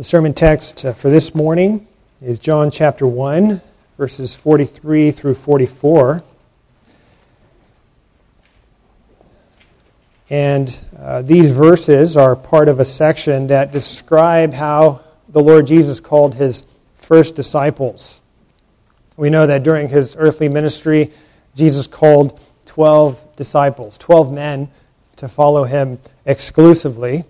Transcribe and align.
The 0.00 0.04
sermon 0.04 0.32
text 0.32 0.82
uh, 0.82 0.94
for 0.94 1.10
this 1.10 1.34
morning 1.34 1.86
is 2.22 2.38
John 2.38 2.70
chapter 2.70 3.06
1, 3.06 3.60
verses 3.98 4.34
43 4.34 5.10
through 5.10 5.34
44. 5.34 6.22
And 10.30 10.78
uh, 10.98 11.20
these 11.20 11.52
verses 11.52 12.16
are 12.16 12.34
part 12.34 12.68
of 12.68 12.80
a 12.80 12.84
section 12.86 13.48
that 13.48 13.72
describe 13.72 14.54
how 14.54 15.02
the 15.28 15.42
Lord 15.42 15.66
Jesus 15.66 16.00
called 16.00 16.34
his 16.34 16.64
first 16.96 17.36
disciples. 17.36 18.22
We 19.18 19.28
know 19.28 19.46
that 19.48 19.62
during 19.64 19.90
his 19.90 20.16
earthly 20.18 20.48
ministry, 20.48 21.12
Jesus 21.54 21.86
called 21.86 22.40
12 22.64 23.36
disciples, 23.36 23.98
12 23.98 24.32
men, 24.32 24.70
to 25.16 25.28
follow 25.28 25.64
him 25.64 25.98
exclusively. 26.24 27.24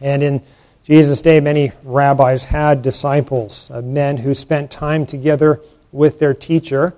And 0.00 0.24
in 0.24 0.42
Jesus' 0.88 1.20
day, 1.20 1.38
many 1.38 1.72
rabbis 1.84 2.44
had 2.44 2.80
disciples, 2.80 3.70
uh, 3.70 3.82
men 3.82 4.16
who 4.16 4.32
spent 4.32 4.70
time 4.70 5.04
together 5.04 5.60
with 5.92 6.18
their 6.18 6.32
teacher 6.32 6.94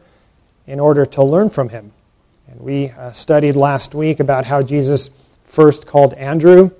in 0.68 0.78
order 0.78 1.04
to 1.04 1.24
learn 1.24 1.50
from 1.50 1.70
him. 1.70 1.90
And 2.46 2.60
we 2.60 2.90
uh, 2.90 3.10
studied 3.10 3.56
last 3.56 3.92
week 3.92 4.20
about 4.20 4.44
how 4.44 4.62
Jesus 4.62 5.10
first 5.42 5.88
called 5.88 6.14
Andrew 6.14 6.70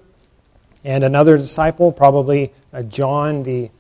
and 0.85 1.03
another 1.03 1.37
disciple, 1.37 1.91
probably 1.91 2.53
uh, 2.73 2.85
John, 2.85 3.43
the 3.43 3.71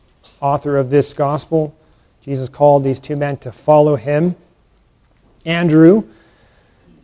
author 0.41 0.77
of 0.77 0.91
this 0.91 1.13
gospel. 1.13 1.73
Jesus 2.23 2.49
called 2.49 2.83
these 2.83 2.99
two 2.99 3.15
men 3.15 3.37
to 3.39 3.53
follow 3.53 3.95
him. 3.95 4.35
Andrew, 5.47 6.03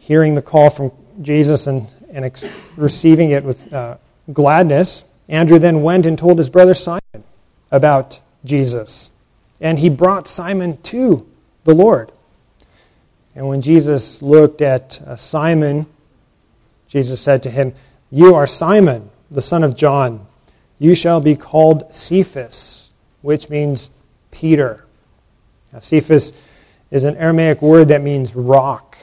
hearing 0.01 0.35
the 0.35 0.43
call 0.43 0.71
from 0.71 0.91
Jesus 1.23 1.69
and, 1.69 1.87
and 2.11 2.25
ex- 2.25 2.49
receiving 2.75 3.31
it 3.31 3.45
with 3.45 3.73
uh, 3.73 3.99
gladness, 4.33 5.05
Andrew 5.29 5.59
then 5.59 5.83
went 5.83 6.07
and 6.07 6.17
told 6.17 6.39
his 6.39 6.51
brother 6.51 6.75
Simon 6.75 7.25
about 7.71 8.21
Jesus. 8.45 9.11
And 9.61 9.79
he 9.79 9.89
brought 9.89 10.29
Simon 10.29 10.81
to 10.83 11.27
the 11.65 11.75
Lord. 11.75 12.13
And 13.35 13.49
when 13.49 13.61
Jesus 13.63 14.23
looked 14.23 14.63
at 14.63 15.01
uh, 15.03 15.17
Simon, 15.17 15.87
Jesus 16.89 17.21
said 17.21 17.43
to 17.43 17.51
him, 17.51 17.75
You 18.11 18.35
are 18.35 18.47
Simon, 18.47 19.11
the 19.31 19.43
son 19.43 19.65
of 19.65 19.77
John. 19.77 20.27
You 20.79 20.95
shall 20.95 21.21
be 21.21 21.37
called 21.37 21.95
Cephas, 21.95 22.91
which 23.23 23.49
means 23.49 23.91
Peter. 24.31 24.85
Now, 25.73 25.81
Cephas 25.81 26.33
is 26.91 27.05
an 27.05 27.17
Aramaic 27.17 27.61
word 27.61 27.89
that 27.89 28.03
means 28.03 28.35
rock. 28.35 28.97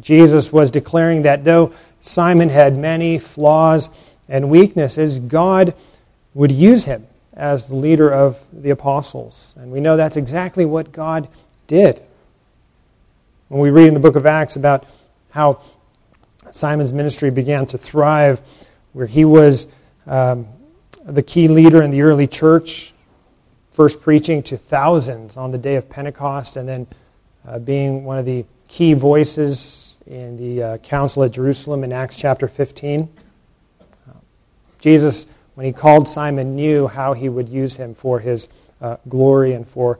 Jesus 0.00 0.52
was 0.52 0.70
declaring 0.70 1.22
that 1.22 1.44
though 1.44 1.72
Simon 2.00 2.50
had 2.50 2.76
many 2.76 3.18
flaws, 3.18 3.88
and 4.28 4.50
weaknesses, 4.50 5.18
God 5.18 5.74
would 6.34 6.52
use 6.52 6.84
him 6.84 7.06
as 7.32 7.68
the 7.68 7.76
leader 7.76 8.10
of 8.10 8.38
the 8.52 8.70
apostles. 8.70 9.54
And 9.58 9.70
we 9.70 9.80
know 9.80 9.96
that's 9.96 10.16
exactly 10.16 10.64
what 10.64 10.92
God 10.92 11.28
did. 11.66 12.02
When 13.48 13.60
we 13.60 13.70
read 13.70 13.88
in 13.88 13.94
the 13.94 14.00
book 14.00 14.16
of 14.16 14.26
Acts 14.26 14.56
about 14.56 14.86
how 15.30 15.60
Simon's 16.50 16.92
ministry 16.92 17.30
began 17.30 17.66
to 17.66 17.78
thrive, 17.78 18.40
where 18.92 19.06
he 19.06 19.24
was 19.24 19.66
um, 20.06 20.46
the 21.04 21.22
key 21.22 21.48
leader 21.48 21.82
in 21.82 21.90
the 21.90 22.02
early 22.02 22.26
church, 22.26 22.94
first 23.70 24.00
preaching 24.00 24.42
to 24.44 24.56
thousands 24.56 25.36
on 25.36 25.50
the 25.50 25.58
day 25.58 25.76
of 25.76 25.88
Pentecost, 25.88 26.56
and 26.56 26.68
then 26.68 26.86
uh, 27.46 27.58
being 27.58 28.04
one 28.04 28.18
of 28.18 28.24
the 28.24 28.44
key 28.68 28.94
voices 28.94 29.98
in 30.06 30.36
the 30.36 30.62
uh, 30.62 30.78
council 30.78 31.22
at 31.24 31.32
Jerusalem 31.32 31.84
in 31.84 31.92
Acts 31.92 32.16
chapter 32.16 32.48
15. 32.48 33.08
Jesus, 34.78 35.26
when 35.54 35.66
he 35.66 35.72
called 35.72 36.08
Simon, 36.08 36.54
knew 36.54 36.86
how 36.86 37.12
he 37.12 37.28
would 37.28 37.48
use 37.48 37.76
him 37.76 37.94
for 37.94 38.20
his 38.20 38.48
uh, 38.80 38.96
glory 39.08 39.52
and 39.52 39.66
for 39.66 39.98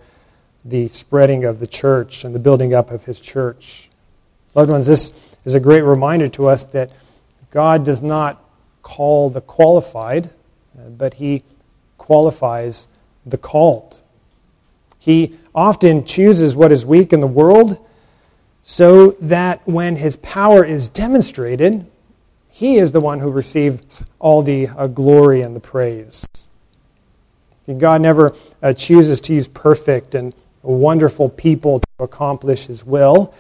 the 0.65 0.89
spreading 0.89 1.45
of 1.45 1.61
the 1.61 1.67
church 1.67 2.25
and 2.25 2.35
the 2.35 2.39
building 2.39 2.75
up 2.75 2.91
of 2.91 3.05
his 3.05 3.21
church. 3.21 3.89
Loved 4.55 4.71
ones, 4.71 4.87
this 4.87 5.13
is 5.45 5.55
a 5.55 5.61
great 5.61 5.83
reminder 5.83 6.29
to 6.29 6.49
us 6.49 6.65
that 6.65 6.91
God 7.51 7.85
does 7.85 8.03
not 8.03 8.43
call 8.83 9.31
the 9.31 9.41
qualified, 9.41 10.31
but 10.97 11.15
he 11.15 11.43
qualifies 11.99 12.87
the 13.25 13.39
called. 13.39 13.99
He 14.99 15.37
often 15.55 16.05
chooses 16.05 16.55
what 16.55 16.73
is 16.73 16.85
weak 16.85 17.13
in 17.13 17.21
the 17.21 17.27
world 17.27 17.79
so 18.63 19.13
that 19.21 19.67
when 19.67 19.97
his 19.97 20.17
power 20.17 20.65
is 20.65 20.89
demonstrated, 20.89 21.87
he 22.57 22.79
is 22.79 22.91
the 22.91 23.03
one 23.03 23.21
who 23.21 23.31
received 23.31 24.03
all 24.19 24.43
the 24.43 24.69
uh, 24.69 24.87
glory 24.87 25.43
and 25.43 25.55
the 25.55 25.61
praise. 25.61 26.27
God 27.77 28.01
never 28.01 28.35
uh, 28.63 28.73
chooses 28.73 29.21
to 29.21 29.35
use 29.35 29.47
perfect 29.47 30.15
and 30.15 30.33
wonderful 30.63 31.29
people 31.29 31.81
to 31.81 31.87
accomplish 31.99 32.65
His 32.65 32.83
will 32.83 33.35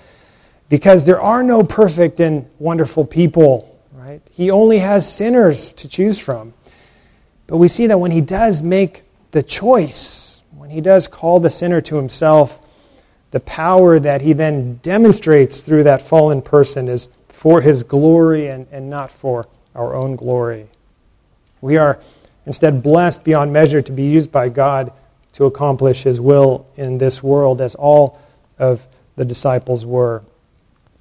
because 0.68 1.06
there 1.06 1.18
are 1.18 1.42
no 1.42 1.62
perfect 1.62 2.20
and 2.20 2.46
wonderful 2.58 3.06
people, 3.06 3.80
right? 3.94 4.20
He 4.32 4.50
only 4.50 4.80
has 4.80 5.10
sinners 5.10 5.72
to 5.72 5.88
choose 5.88 6.20
from. 6.20 6.52
But 7.46 7.56
we 7.56 7.68
see 7.68 7.86
that 7.86 7.96
when 7.96 8.10
He 8.10 8.20
does 8.20 8.60
make 8.60 9.02
the 9.30 9.42
choice, 9.42 10.42
when 10.54 10.68
He 10.68 10.82
does 10.82 11.08
call 11.08 11.40
the 11.40 11.48
sinner 11.48 11.80
to 11.80 11.96
Himself, 11.96 12.58
the 13.30 13.40
power 13.40 13.98
that 13.98 14.20
He 14.20 14.34
then 14.34 14.78
demonstrates 14.82 15.62
through 15.62 15.84
that 15.84 16.02
fallen 16.02 16.42
person 16.42 16.86
is 16.86 17.08
for 17.36 17.60
his 17.60 17.82
glory 17.82 18.48
and, 18.48 18.66
and 18.72 18.88
not 18.88 19.12
for 19.12 19.46
our 19.74 19.94
own 19.94 20.16
glory. 20.16 20.66
We 21.60 21.76
are 21.76 22.00
instead 22.46 22.82
blessed 22.82 23.24
beyond 23.24 23.52
measure 23.52 23.82
to 23.82 23.92
be 23.92 24.04
used 24.04 24.32
by 24.32 24.48
God 24.48 24.90
to 25.34 25.44
accomplish 25.44 26.02
his 26.02 26.18
will 26.18 26.66
in 26.78 26.96
this 26.96 27.22
world, 27.22 27.60
as 27.60 27.74
all 27.74 28.18
of 28.58 28.86
the 29.16 29.24
disciples 29.26 29.84
were, 29.84 30.22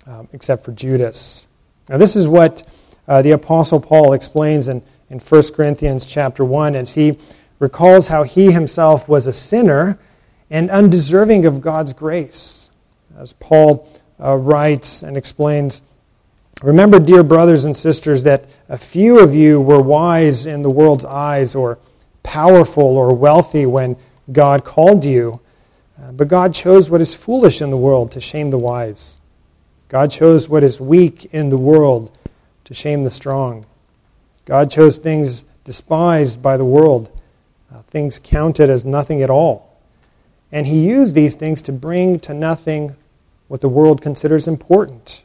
um, 0.06 0.28
except 0.34 0.66
for 0.66 0.74
Judas. 0.74 1.48
Now, 1.88 1.98
this 1.98 2.18
is 2.18 2.28
what 2.28 2.68
uh, 3.08 3.22
the 3.22 3.32
Apostle 3.32 3.80
Paul 3.80 4.12
explains 4.12 4.68
in, 4.68 4.82
in 5.10 5.20
1 5.20 5.54
Corinthians 5.54 6.06
chapter 6.06 6.44
1 6.44 6.76
as 6.76 6.96
he 6.96 7.18
recalls 7.60 8.08
how 8.08 8.24
he 8.24 8.52
himself 8.52 9.08
was 9.08 9.26
a 9.26 9.34
sinner 9.34 9.98
and 10.50 10.70
undeserving 10.70 11.46
of 11.46 11.62
God's 11.62 11.94
grace. 11.94 12.72
As 13.18 13.32
Paul 13.32 13.90
uh, 14.22 14.36
writes 14.36 15.02
and 15.02 15.16
explains, 15.16 15.82
Remember, 16.64 17.00
dear 17.00 17.22
brothers 17.22 17.66
and 17.66 17.76
sisters, 17.76 18.24
that 18.24 18.46
a 18.70 18.78
few 18.78 19.20
of 19.20 19.36
you 19.36 19.60
were 19.60 19.82
wise 19.82 20.46
in 20.46 20.62
the 20.62 20.70
world's 20.70 21.04
eyes, 21.04 21.54
or 21.54 21.78
powerful 22.24 22.84
or 22.84 23.14
wealthy 23.14 23.66
when 23.66 23.98
God 24.32 24.64
called 24.64 25.04
you. 25.06 25.40
Uh, 26.02 26.12
but 26.12 26.28
God 26.28 26.54
chose 26.54 26.90
what 26.90 27.02
is 27.02 27.14
foolish 27.14 27.62
in 27.62 27.70
the 27.70 27.78
world 27.78 28.12
to 28.14 28.22
shame 28.22 28.50
the 28.50 28.58
wise. 28.58 29.18
God 29.90 30.12
chose 30.12 30.50
what 30.50 30.64
is 30.64 30.80
weak 30.80 31.26
in 31.34 31.50
the 31.50 31.58
world 31.58 32.18
to 32.66 32.74
shame 32.74 33.04
the 33.04 33.10
strong. 33.10 33.66
God 34.46 34.72
chose 34.72 34.98
things 34.98 35.46
despised 35.64 36.42
by 36.42 36.58
the 36.58 36.66
world, 36.66 37.10
uh, 37.74 37.82
things 37.84 38.20
counted 38.22 38.70
as 38.70 38.86
nothing 38.86 39.22
at 39.22 39.30
all. 39.30 39.78
And 40.52 40.68
He 40.68 40.86
used 40.86 41.16
these 41.16 41.36
things 41.36 41.62
to 41.64 41.72
bring 41.72 42.20
to 42.22 42.34
nothing 42.34 42.96
what 43.48 43.62
the 43.62 43.70
world 43.70 44.02
considers 44.02 44.48
important 44.48 45.22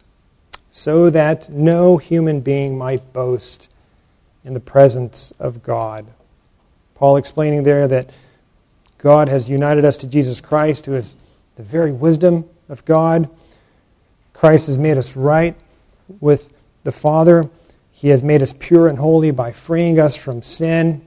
so 0.71 1.11
that 1.11 1.49
no 1.49 1.97
human 1.97 2.41
being 2.41 2.79
might 2.79 3.13
boast 3.13 3.69
in 4.45 4.55
the 4.55 4.61
presence 4.61 5.33
of 5.39 5.63
God. 5.63 6.07
Paul 6.95 7.17
explaining 7.17 7.63
there 7.63 7.89
that 7.89 8.11
God 8.99 9.29
has 9.29 9.49
united 9.49 9.85
us 9.85 9.97
to 9.99 10.07
Jesus 10.07 10.41
Christ, 10.41 10.87
who 10.87 10.95
is 10.95 11.15
the 11.57 11.63
very 11.63 11.93
wisdom 11.93 12.45
of 12.69 12.85
God. 12.85 13.29
Christ 14.33 14.67
has 14.67 14.79
made 14.79 14.99
us 14.99 15.17
right 15.17 15.57
with 16.21 16.53
the 16.85 16.93
Father. 16.93 17.49
He 17.93 18.09
has 18.09 18.23
made 18.23 18.43
us 18.43 18.55
pure 18.59 18.89
and 18.89 18.99
holy 18.99 19.31
by 19.31 19.53
freeing 19.53 19.99
us 19.99 20.17
from 20.17 20.43
sin, 20.43 21.05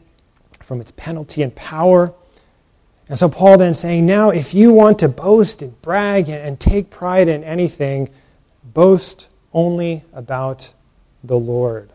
from 0.62 0.81
its 0.81 0.91
penalty 0.96 1.41
and 1.41 1.53
power. 1.55 2.14
And 3.09 3.17
so 3.17 3.29
Paul 3.29 3.58
then 3.58 3.73
saying, 3.73 4.05
now 4.05 4.29
if 4.29 4.53
you 4.53 4.72
want 4.72 4.99
to 4.99 5.09
boast 5.09 5.61
and 5.61 5.79
brag 5.82 6.29
and, 6.29 6.59
take 6.59 6.90
pride 6.90 7.28
in 7.28 7.43
anything, 7.43 8.09
boast 8.64 9.28
only 9.53 10.03
about 10.14 10.73
the 11.23 11.38
Lord. 11.38 11.90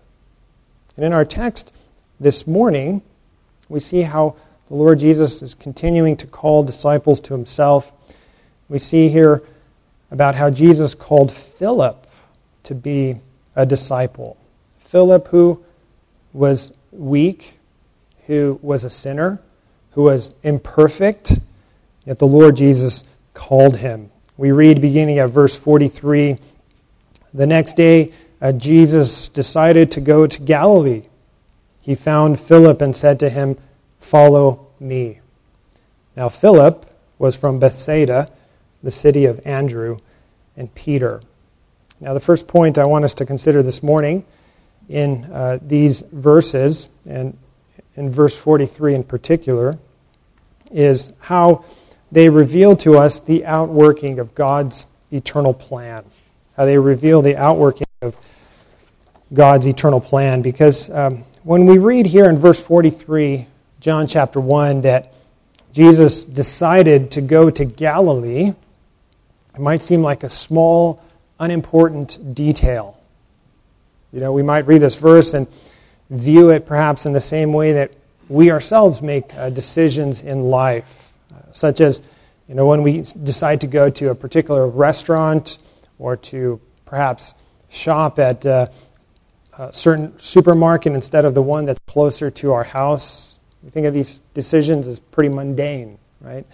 And 0.96 1.04
in 1.04 1.12
our 1.12 1.24
text 1.24 1.72
this 2.18 2.46
morning, 2.46 3.02
we 3.68 3.80
see 3.80 4.02
how 4.02 4.36
the 4.68 4.74
Lord 4.74 4.98
Jesus 4.98 5.42
is 5.42 5.54
continuing 5.54 6.16
to 6.18 6.26
call 6.26 6.62
disciples 6.62 7.20
to 7.20 7.34
himself. 7.34 7.92
We 8.68 8.78
see 8.78 9.08
here 9.08 9.42
about 10.10 10.34
how 10.34 10.50
Jesus 10.50 10.94
called 10.94 11.32
Philip 11.32 12.06
to 12.64 12.74
be 12.74 13.20
a 13.54 13.64
disciple. 13.66 14.36
Philip, 14.80 15.28
who 15.28 15.62
was 16.32 16.72
weak, 16.92 17.58
who 18.26 18.58
was 18.62 18.84
a 18.84 18.90
sinner, 18.90 19.40
who 19.92 20.02
was 20.02 20.30
imperfect, 20.42 21.38
yet 22.04 22.18
the 22.18 22.26
Lord 22.26 22.56
Jesus 22.56 23.04
called 23.34 23.76
him. 23.76 24.10
We 24.36 24.52
read 24.52 24.80
beginning 24.80 25.18
at 25.18 25.30
verse 25.30 25.56
43 25.56 26.38
the 27.32 27.46
next 27.46 27.76
day, 27.76 28.12
uh, 28.40 28.52
Jesus 28.52 29.28
decided 29.28 29.90
to 29.92 30.00
go 30.00 30.26
to 30.26 30.40
Galilee. 30.40 31.02
He 31.80 31.94
found 31.94 32.40
Philip 32.40 32.80
and 32.80 32.94
said 32.94 33.18
to 33.20 33.28
him, 33.28 33.56
Follow 34.00 34.66
me. 34.78 35.20
Now, 36.16 36.28
Philip 36.28 36.86
was 37.18 37.36
from 37.36 37.58
Bethsaida, 37.58 38.30
the 38.82 38.90
city 38.90 39.24
of 39.24 39.44
Andrew 39.44 39.98
and 40.56 40.72
Peter. 40.74 41.22
Now, 42.00 42.14
the 42.14 42.20
first 42.20 42.46
point 42.46 42.78
I 42.78 42.84
want 42.84 43.04
us 43.04 43.14
to 43.14 43.26
consider 43.26 43.62
this 43.62 43.82
morning 43.82 44.24
in 44.88 45.24
uh, 45.24 45.58
these 45.60 46.02
verses, 46.12 46.88
and 47.08 47.36
in 47.96 48.10
verse 48.10 48.36
43 48.36 48.94
in 48.94 49.04
particular, 49.04 49.78
is 50.70 51.10
how 51.20 51.64
they 52.10 52.28
reveal 52.28 52.76
to 52.76 52.96
us 52.96 53.20
the 53.20 53.44
outworking 53.44 54.18
of 54.18 54.34
God's 54.34 54.86
eternal 55.12 55.54
plan. 55.54 56.04
How 56.58 56.64
they 56.64 56.76
reveal 56.76 57.22
the 57.22 57.36
outworking 57.36 57.86
of 58.02 58.16
God's 59.32 59.64
eternal 59.64 60.00
plan. 60.00 60.42
Because 60.42 60.90
um, 60.90 61.24
when 61.44 61.66
we 61.66 61.78
read 61.78 62.04
here 62.04 62.28
in 62.28 62.36
verse 62.36 62.60
43, 62.60 63.46
John 63.78 64.08
chapter 64.08 64.40
1, 64.40 64.80
that 64.80 65.12
Jesus 65.72 66.24
decided 66.24 67.12
to 67.12 67.20
go 67.20 67.48
to 67.48 67.64
Galilee, 67.64 68.54
it 69.54 69.60
might 69.60 69.82
seem 69.82 70.02
like 70.02 70.24
a 70.24 70.28
small, 70.28 71.00
unimportant 71.38 72.34
detail. 72.34 72.98
You 74.12 74.18
know, 74.18 74.32
we 74.32 74.42
might 74.42 74.66
read 74.66 74.82
this 74.82 74.96
verse 74.96 75.34
and 75.34 75.46
view 76.10 76.50
it 76.50 76.66
perhaps 76.66 77.06
in 77.06 77.12
the 77.12 77.20
same 77.20 77.52
way 77.52 77.70
that 77.74 77.92
we 78.28 78.50
ourselves 78.50 79.00
make 79.00 79.32
uh, 79.34 79.50
decisions 79.50 80.22
in 80.22 80.50
life, 80.50 81.12
uh, 81.32 81.52
such 81.52 81.80
as, 81.80 82.02
you 82.48 82.56
know, 82.56 82.66
when 82.66 82.82
we 82.82 83.04
decide 83.22 83.60
to 83.60 83.68
go 83.68 83.90
to 83.90 84.10
a 84.10 84.14
particular 84.16 84.66
restaurant 84.66 85.58
or 85.98 86.16
to 86.16 86.60
perhaps 86.84 87.34
shop 87.68 88.18
at 88.18 88.44
uh, 88.46 88.68
a 89.58 89.72
certain 89.72 90.18
supermarket 90.18 90.92
instead 90.92 91.24
of 91.24 91.34
the 91.34 91.42
one 91.42 91.64
that's 91.64 91.80
closer 91.86 92.30
to 92.30 92.52
our 92.52 92.64
house. 92.64 93.36
We 93.62 93.70
think 93.70 93.86
of 93.86 93.94
these 93.94 94.22
decisions 94.34 94.86
as 94.86 94.98
pretty 94.98 95.28
mundane, 95.28 95.98
right? 96.20 96.46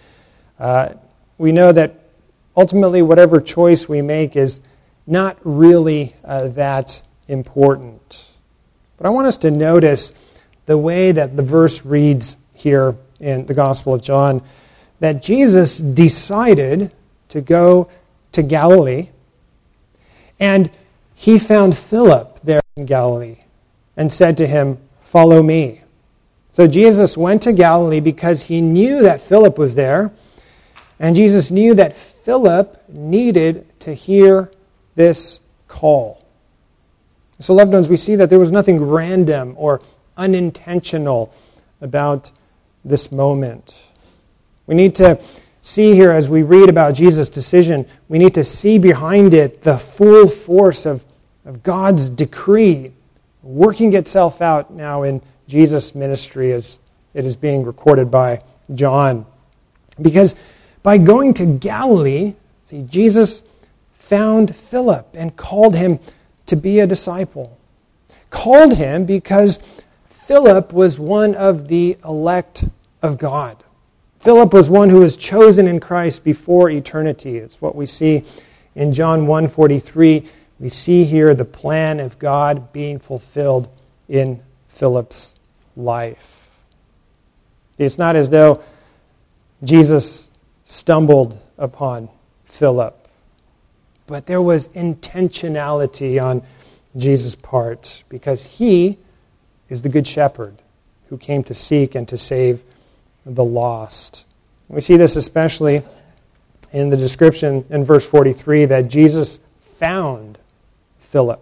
Uh, 0.59 0.93
we 1.37 1.51
know 1.51 1.71
that 1.71 1.99
ultimately, 2.57 3.01
whatever 3.01 3.39
choice 3.39 3.87
we 3.87 4.01
make 4.01 4.35
is 4.35 4.61
not 5.05 5.37
really 5.43 6.15
uh, 6.23 6.47
that 6.49 7.01
important. 7.27 8.27
But 8.97 9.05
I 9.05 9.09
want 9.09 9.27
us 9.27 9.37
to 9.37 9.51
notice 9.51 10.13
the 10.65 10.77
way 10.77 11.11
that 11.11 11.35
the 11.35 11.43
verse 11.43 11.85
reads 11.85 12.37
here 12.55 12.95
in 13.19 13.45
the 13.45 13.53
Gospel 13.53 13.93
of 13.93 14.01
John 14.01 14.41
that 14.99 15.21
Jesus 15.21 15.77
decided 15.77 16.91
to 17.29 17.41
go 17.41 17.89
to 18.31 18.41
Galilee 18.41 19.09
and 20.39 20.69
he 21.13 21.39
found 21.39 21.77
Philip 21.77 22.39
there 22.43 22.61
in 22.75 22.85
Galilee 22.85 23.37
and 23.95 24.11
said 24.11 24.37
to 24.37 24.47
him, 24.47 24.77
Follow 25.01 25.41
me. 25.41 25.81
So 26.53 26.67
Jesus 26.67 27.17
went 27.17 27.41
to 27.43 27.53
Galilee 27.53 27.99
because 27.99 28.43
he 28.43 28.61
knew 28.61 29.01
that 29.01 29.21
Philip 29.21 29.57
was 29.57 29.75
there, 29.75 30.11
and 30.99 31.15
Jesus 31.15 31.51
knew 31.51 31.73
that 31.75 31.95
Philip 31.95 32.83
needed 32.89 33.65
to 33.81 33.93
hear 33.93 34.51
this 34.95 35.39
call. 35.67 36.25
So, 37.39 37.53
loved 37.53 37.73
ones, 37.73 37.89
we 37.89 37.97
see 37.97 38.15
that 38.15 38.29
there 38.29 38.39
was 38.39 38.51
nothing 38.51 38.81
random 38.81 39.55
or 39.57 39.81
unintentional 40.15 41.33
about 41.81 42.31
this 42.85 43.11
moment. 43.11 43.75
We 44.67 44.75
need 44.75 44.95
to 44.95 45.19
see 45.65 45.95
here 45.95 46.11
as 46.11 46.29
we 46.29 46.43
read 46.43 46.69
about 46.69 46.93
Jesus' 46.93 47.27
decision, 47.27 47.87
we 48.07 48.19
need 48.19 48.35
to 48.35 48.43
see 48.43 48.77
behind 48.77 49.33
it 49.33 49.63
the 49.63 49.79
full 49.79 50.27
force 50.27 50.85
of, 50.85 51.03
of 51.43 51.63
God's 51.63 52.07
decree 52.07 52.91
working 53.41 53.93
itself 53.93 54.43
out 54.43 54.71
now 54.71 55.01
in 55.01 55.21
Jesus' 55.47 55.95
ministry 55.95 56.53
as 56.53 56.77
it 57.15 57.25
is 57.25 57.35
being 57.35 57.63
recorded 57.63 58.11
by 58.11 58.43
John. 58.75 59.25
Because 59.99 60.35
by 60.83 60.99
going 60.99 61.33
to 61.35 61.45
Galilee, 61.45 62.35
see, 62.65 62.83
Jesus 62.83 63.41
found 63.97 64.55
Philip 64.55 65.07
and 65.15 65.35
called 65.35 65.75
him 65.75 65.99
to 66.45 66.55
be 66.55 66.79
a 66.79 66.85
disciple. 66.85 67.57
Called 68.29 68.75
him 68.75 69.05
because 69.05 69.59
Philip 70.09 70.71
was 70.71 70.99
one 70.99 71.33
of 71.33 71.69
the 71.69 71.97
elect 72.05 72.65
of 73.01 73.17
God. 73.17 73.64
Philip 74.25 74.53
was 74.55 74.71
one 74.71 74.89
who 74.89 75.01
was 75.01 75.15
chosen 75.15 75.67
in 75.67 75.79
Christ 75.79 76.23
before 76.23 76.71
eternity. 76.71 77.37
It's 77.37 77.61
what 77.61 77.75
we 77.75 77.85
see 77.85 78.23
in 78.73 78.91
John 78.91 79.27
1:43. 79.27 80.25
We 80.59 80.67
see 80.67 81.03
here 81.03 81.35
the 81.35 81.45
plan 81.45 81.99
of 81.99 82.17
God 82.17 82.73
being 82.73 82.97
fulfilled 82.97 83.67
in 84.09 84.41
Philip's 84.67 85.35
life. 85.77 86.49
It's 87.77 87.99
not 87.99 88.15
as 88.15 88.31
though 88.31 88.61
Jesus 89.63 90.31
stumbled 90.63 91.37
upon 91.59 92.09
Philip, 92.45 93.07
but 94.07 94.25
there 94.25 94.41
was 94.41 94.69
intentionality 94.69 96.19
on 96.19 96.41
Jesus' 96.97 97.35
part 97.35 98.01
because 98.09 98.47
he 98.47 98.97
is 99.69 99.83
the 99.83 99.89
Good 99.89 100.07
Shepherd 100.07 100.63
who 101.09 101.17
came 101.19 101.43
to 101.43 101.53
seek 101.53 101.93
and 101.93 102.07
to 102.07 102.17
save 102.17 102.63
the 103.25 103.43
lost. 103.43 104.25
We 104.67 104.81
see 104.81 104.97
this 104.97 105.15
especially 105.15 105.83
in 106.71 106.89
the 106.89 106.97
description 106.97 107.65
in 107.69 107.83
verse 107.83 108.05
43 108.05 108.65
that 108.65 108.87
Jesus 108.87 109.39
found 109.79 110.37
Philip. 110.99 111.41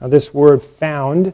Now, 0.00 0.08
this 0.08 0.32
word 0.32 0.62
found 0.62 1.32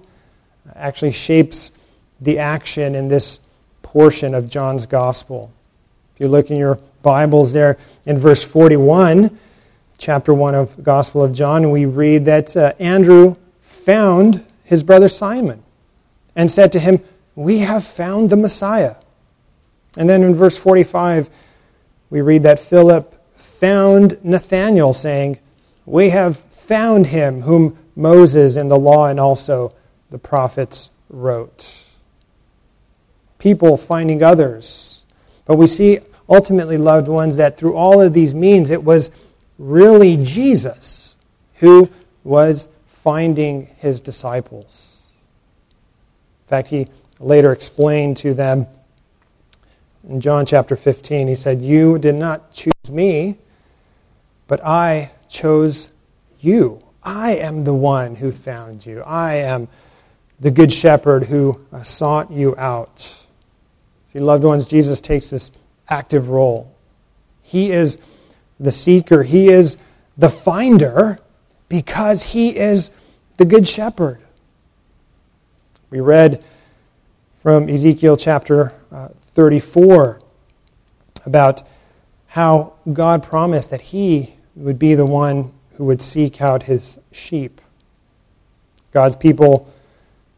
actually 0.75 1.13
shapes 1.13 1.73
the 2.21 2.39
action 2.39 2.95
in 2.95 3.09
this 3.09 3.41
portion 3.83 4.35
of 4.35 4.49
John's 4.49 4.87
gospel. 4.87 5.53
If 6.15 6.21
you 6.21 6.29
look 6.29 6.51
in 6.51 6.57
your 6.57 6.79
Bibles 7.03 7.53
there 7.53 7.79
in 8.05 8.19
verse 8.19 8.43
41, 8.43 9.39
chapter 9.99 10.35
1 10.35 10.55
of 10.55 10.77
the 10.77 10.83
Gospel 10.83 11.23
of 11.23 11.33
John, 11.33 11.71
we 11.71 11.85
read 11.85 12.25
that 12.25 12.57
uh, 12.57 12.73
Andrew 12.79 13.37
found 13.63 14.45
his 14.65 14.83
brother 14.83 15.09
Simon 15.09 15.63
and 16.35 16.51
said 16.51 16.73
to 16.73 16.81
him, 16.81 17.01
We 17.35 17.59
have 17.59 17.85
found 17.85 18.31
the 18.31 18.37
Messiah. 18.37 18.97
And 19.97 20.09
then 20.09 20.23
in 20.23 20.35
verse 20.35 20.57
45, 20.57 21.31
we 22.11 22.21
read 22.21 22.43
that 22.45 22.61
Philip 22.61 23.15
found 23.37 24.19
Nathanael, 24.23 24.93
saying, 24.93 25.39
We 25.85 26.11
have 26.11 26.39
found 26.51 27.07
him 27.07 27.43
whom 27.43 27.79
Moses 27.95 28.57
and 28.57 28.71
the 28.71 28.79
law 28.79 29.07
and 29.07 29.19
also 29.19 29.73
the 30.11 30.19
prophets 30.19 30.91
wrote. 31.09 31.85
People 33.39 33.77
finding 33.77 34.23
others. 34.23 35.03
But 35.47 35.57
we 35.57 35.67
see 35.67 36.01
ultimately, 36.29 36.77
loved 36.77 37.09
ones, 37.09 37.37
that 37.37 37.57
through 37.57 37.75
all 37.75 38.01
of 38.01 38.13
these 38.13 38.35
means, 38.35 38.71
it 38.71 38.83
was 38.83 39.11
really 39.59 40.17
Jesus 40.17 41.17
who 41.57 41.89
was 42.25 42.69
finding 42.87 43.69
his 43.79 44.01
disciples. 44.01 45.07
In 46.45 46.49
fact, 46.49 46.69
he 46.69 46.89
later 47.19 47.53
explained 47.53 48.17
to 48.19 48.35
them 48.35 48.67
in 50.09 50.21
John 50.21 50.47
chapter 50.47 50.77
15, 50.77 51.29
he 51.29 51.35
said, 51.35 51.61
You 51.61 51.99
did 51.99 52.15
not 52.15 52.53
choose 52.53 52.73
me, 52.89 53.39
but 54.47 54.65
I 54.65 55.11
chose 55.29 55.89
you. 56.41 56.83
I 57.03 57.37
am 57.37 57.65
the 57.65 57.75
one 57.75 58.17
who 58.17 58.33
found 58.33 58.87
you. 58.87 59.03
I 59.03 59.35
am 59.35 59.69
the 60.39 60.51
good 60.51 60.73
shepherd 60.73 61.25
who 61.25 61.61
uh, 61.73 61.83
sought 61.83 62.31
you 62.31 62.57
out. 62.57 63.15
See, 64.13 64.21
loved 64.21 64.45
ones, 64.45 64.67
Jesus 64.67 65.01
takes 65.01 65.31
this 65.31 65.51
active 65.89 66.29
role. 66.29 66.73
He 67.43 67.71
is 67.71 67.99
the 68.61 68.73
seeker, 68.73 69.23
He 69.23 69.49
is 69.49 69.77
the 70.17 70.31
finder 70.31 71.19
because 71.69 72.23
He 72.23 72.57
is 72.57 72.91
the 73.39 73.45
good 73.45 73.67
shepherd. 73.67 74.21
We 75.91 76.01
read 76.01 76.43
from 77.43 77.69
Ezekiel 77.69 78.17
chapter 78.17 78.73
uh, 78.91 79.09
34 79.37 80.19
about 81.27 81.63
how 82.29 82.73
God 82.91 83.23
promised 83.23 83.69
that 83.69 83.83
He 83.83 84.35
would 84.55 84.79
be 84.79 84.95
the 84.95 85.05
one 85.05 85.53
who 85.77 85.85
would 85.85 86.01
seek 86.01 86.41
out 86.41 86.63
His 86.63 86.99
sheep. 87.13 87.61
God's 88.93 89.15
people 89.15 89.71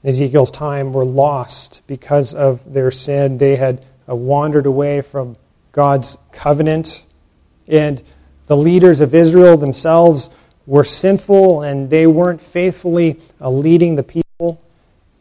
in 0.03 0.11
Ezekiel's 0.11 0.51
time 0.51 0.93
were 0.93 1.05
lost 1.05 1.81
because 1.87 2.35
of 2.35 2.73
their 2.73 2.91
sin. 2.91 3.39
They 3.39 3.55
had 3.55 3.85
wandered 4.09 4.67
away 4.67 5.01
from 5.03 5.37
God's 5.71 6.19
covenant. 6.33 7.05
And 7.69 8.03
the 8.49 8.57
leaders 8.57 9.01
of 9.01 9.15
Israel 9.15 9.57
themselves 9.57 10.29
were 10.67 10.83
sinful 10.83 11.63
and 11.63 11.89
they 11.89 12.09
weren't 12.09 12.43
faithfully 12.43 13.21
uh, 13.41 13.49
leading 13.49 13.95
the 13.95 14.03
people 14.03 14.28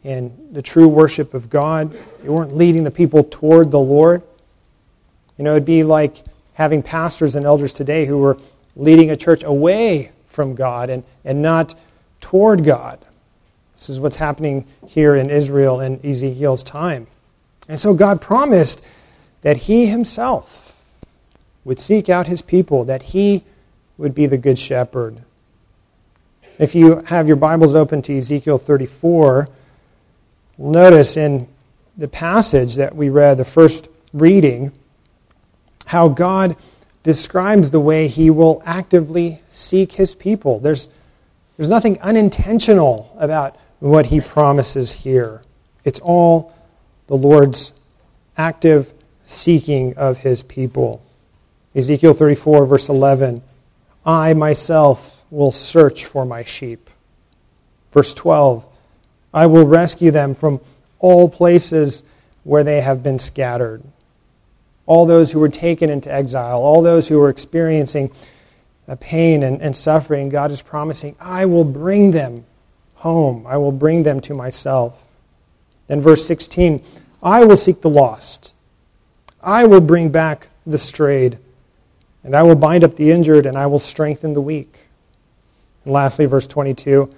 in 0.04 0.52
the 0.52 0.62
true 0.62 0.88
worship 0.88 1.34
of 1.34 1.50
God. 1.50 1.96
They 2.22 2.28
weren't 2.28 2.56
leading 2.56 2.84
the 2.84 2.90
people 2.90 3.24
toward 3.24 3.70
the 3.70 3.78
Lord. 3.78 4.22
You 5.36 5.44
know, 5.44 5.52
it'd 5.52 5.64
be 5.64 5.82
like 5.82 6.24
having 6.54 6.82
pastors 6.82 7.36
and 7.36 7.46
elders 7.46 7.72
today 7.72 8.04
who 8.04 8.18
were 8.18 8.38
leading 8.76 9.10
a 9.10 9.16
church 9.16 9.42
away 9.44 10.12
from 10.28 10.54
God 10.54 10.90
and, 10.90 11.04
and 11.24 11.42
not 11.42 11.74
toward 12.20 12.64
God. 12.64 12.98
This 13.74 13.90
is 13.90 14.00
what's 14.00 14.16
happening 14.16 14.66
here 14.86 15.14
in 15.14 15.30
Israel 15.30 15.80
in 15.80 16.04
Ezekiel's 16.04 16.62
time. 16.62 17.06
And 17.68 17.80
so 17.80 17.94
God 17.94 18.20
promised 18.20 18.82
that 19.42 19.56
He 19.56 19.86
Himself 19.86 20.84
would 21.64 21.78
seek 21.78 22.08
out 22.08 22.26
His 22.26 22.42
people, 22.42 22.84
that 22.84 23.02
He 23.02 23.44
would 23.96 24.14
be 24.14 24.26
the 24.26 24.38
Good 24.38 24.58
Shepherd. 24.58 25.22
If 26.58 26.74
you 26.74 26.96
have 27.02 27.28
your 27.28 27.36
Bibles 27.36 27.74
open 27.74 28.02
to 28.02 28.16
Ezekiel 28.16 28.58
34, 28.58 29.48
notice 30.58 31.16
in 31.16 31.48
the 31.96 32.08
passage 32.08 32.74
that 32.74 32.94
we 32.94 33.08
read, 33.08 33.38
the 33.38 33.44
first 33.44 33.88
reading, 34.12 34.72
how 35.86 36.08
God 36.08 36.56
describes 37.02 37.70
the 37.70 37.80
way 37.80 38.08
He 38.08 38.30
will 38.30 38.62
actively 38.66 39.42
seek 39.48 39.92
His 39.92 40.14
people. 40.14 40.60
There's, 40.60 40.88
there's 41.56 41.68
nothing 41.68 42.00
unintentional 42.00 43.14
about 43.18 43.56
what 43.78 44.06
He 44.06 44.20
promises 44.20 44.92
here. 44.92 45.42
It's 45.84 46.00
all 46.00 46.54
the 47.06 47.16
Lord's 47.16 47.72
active 48.36 48.92
seeking 49.26 49.94
of 49.96 50.18
his 50.18 50.42
people. 50.42 51.02
Ezekiel 51.74 52.14
34, 52.14 52.66
verse 52.66 52.88
11 52.88 53.42
I 54.06 54.32
myself 54.32 55.24
will 55.30 55.52
search 55.52 56.06
for 56.06 56.24
my 56.24 56.42
sheep. 56.42 56.88
Verse 57.92 58.14
12 58.14 58.66
I 59.32 59.46
will 59.46 59.66
rescue 59.66 60.10
them 60.10 60.34
from 60.34 60.60
all 60.98 61.28
places 61.28 62.02
where 62.44 62.64
they 62.64 62.80
have 62.80 63.02
been 63.02 63.18
scattered. 63.18 63.82
All 64.86 65.04
those 65.06 65.32
who 65.32 65.40
were 65.40 65.48
taken 65.48 65.90
into 65.90 66.12
exile, 66.12 66.58
all 66.60 66.82
those 66.82 67.08
who 67.08 67.18
were 67.18 67.28
experiencing 67.28 68.10
pain 68.96 69.42
and, 69.42 69.60
and 69.60 69.76
suffering, 69.76 70.28
God 70.30 70.50
is 70.50 70.62
promising, 70.62 71.14
I 71.20 71.44
will 71.44 71.64
bring 71.64 72.10
them 72.10 72.44
home. 72.94 73.46
I 73.46 73.56
will 73.58 73.72
bring 73.72 74.02
them 74.02 74.20
to 74.22 74.34
myself. 74.34 74.94
Then, 75.86 76.00
verse 76.00 76.24
16 76.26 76.82
I 77.22 77.44
will 77.44 77.56
seek 77.56 77.80
the 77.80 77.90
lost, 77.90 78.54
I 79.42 79.64
will 79.64 79.80
bring 79.80 80.10
back 80.10 80.48
the 80.66 80.78
strayed, 80.78 81.38
and 82.22 82.34
I 82.34 82.42
will 82.42 82.54
bind 82.54 82.84
up 82.84 82.96
the 82.96 83.10
injured, 83.10 83.46
and 83.46 83.58
I 83.58 83.66
will 83.66 83.78
strengthen 83.78 84.34
the 84.34 84.40
weak. 84.40 84.86
And 85.84 85.92
lastly, 85.92 86.26
verse 86.26 86.46
22 86.46 87.12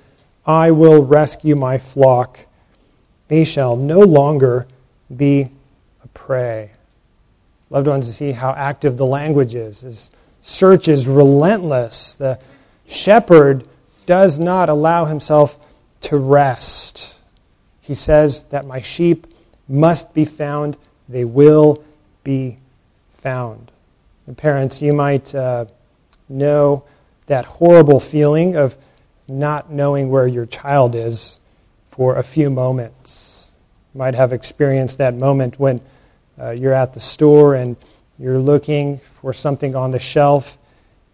I 0.51 0.73
will 0.73 1.05
rescue 1.05 1.55
my 1.55 1.79
flock. 1.79 2.41
They 3.29 3.45
shall 3.45 3.77
no 3.77 4.01
longer 4.01 4.67
be 5.17 5.49
a 6.03 6.09
prey. 6.09 6.73
Loved 7.71 7.87
ones, 7.87 8.13
see 8.17 8.33
how 8.33 8.51
active 8.51 8.97
the 8.97 9.07
language 9.07 9.55
is. 9.55 9.83
His 9.83 10.11
search 10.43 10.89
is 10.89 11.07
relentless. 11.07 12.15
The 12.15 12.41
shepherd 12.89 13.65
does 14.07 14.41
not 14.41 14.69
allow 14.69 15.05
himself 15.05 15.57
to 16.01 16.17
rest. 16.17 17.15
He 17.81 17.95
says 17.95 18.43
that 18.47 18.67
my 18.67 18.81
sheep 18.81 19.29
must 19.69 20.13
be 20.15 20.25
found, 20.25 20.77
they 21.09 21.25
will 21.25 21.85
be 22.25 22.59
found. 23.11 23.71
And 24.27 24.37
parents, 24.37 24.83
you 24.83 24.95
might 24.95 25.33
uh, 25.33 25.67
know 26.29 26.83
that 27.27 27.45
horrible 27.45 28.01
feeling 28.01 28.57
of 28.57 28.77
not 29.31 29.71
knowing 29.71 30.11
where 30.11 30.27
your 30.27 30.47
child 30.47 30.95
is 30.95 31.39
for 31.91 32.17
a 32.17 32.23
few 32.23 32.51
moments. 32.51 33.53
You 33.95 33.99
might 33.99 34.15
have 34.15 34.33
experienced 34.33 34.99
that 34.99 35.15
moment 35.15 35.59
when 35.59 35.81
uh, 36.39 36.51
you're 36.51 36.73
at 36.73 36.95
the 36.95 37.01
store 37.01 37.55
and 37.55 37.77
you're 38.19 38.39
looking 38.39 39.01
for 39.21 39.33
something 39.33 39.75
on 39.77 39.91
the 39.91 39.99
shelf 39.99 40.59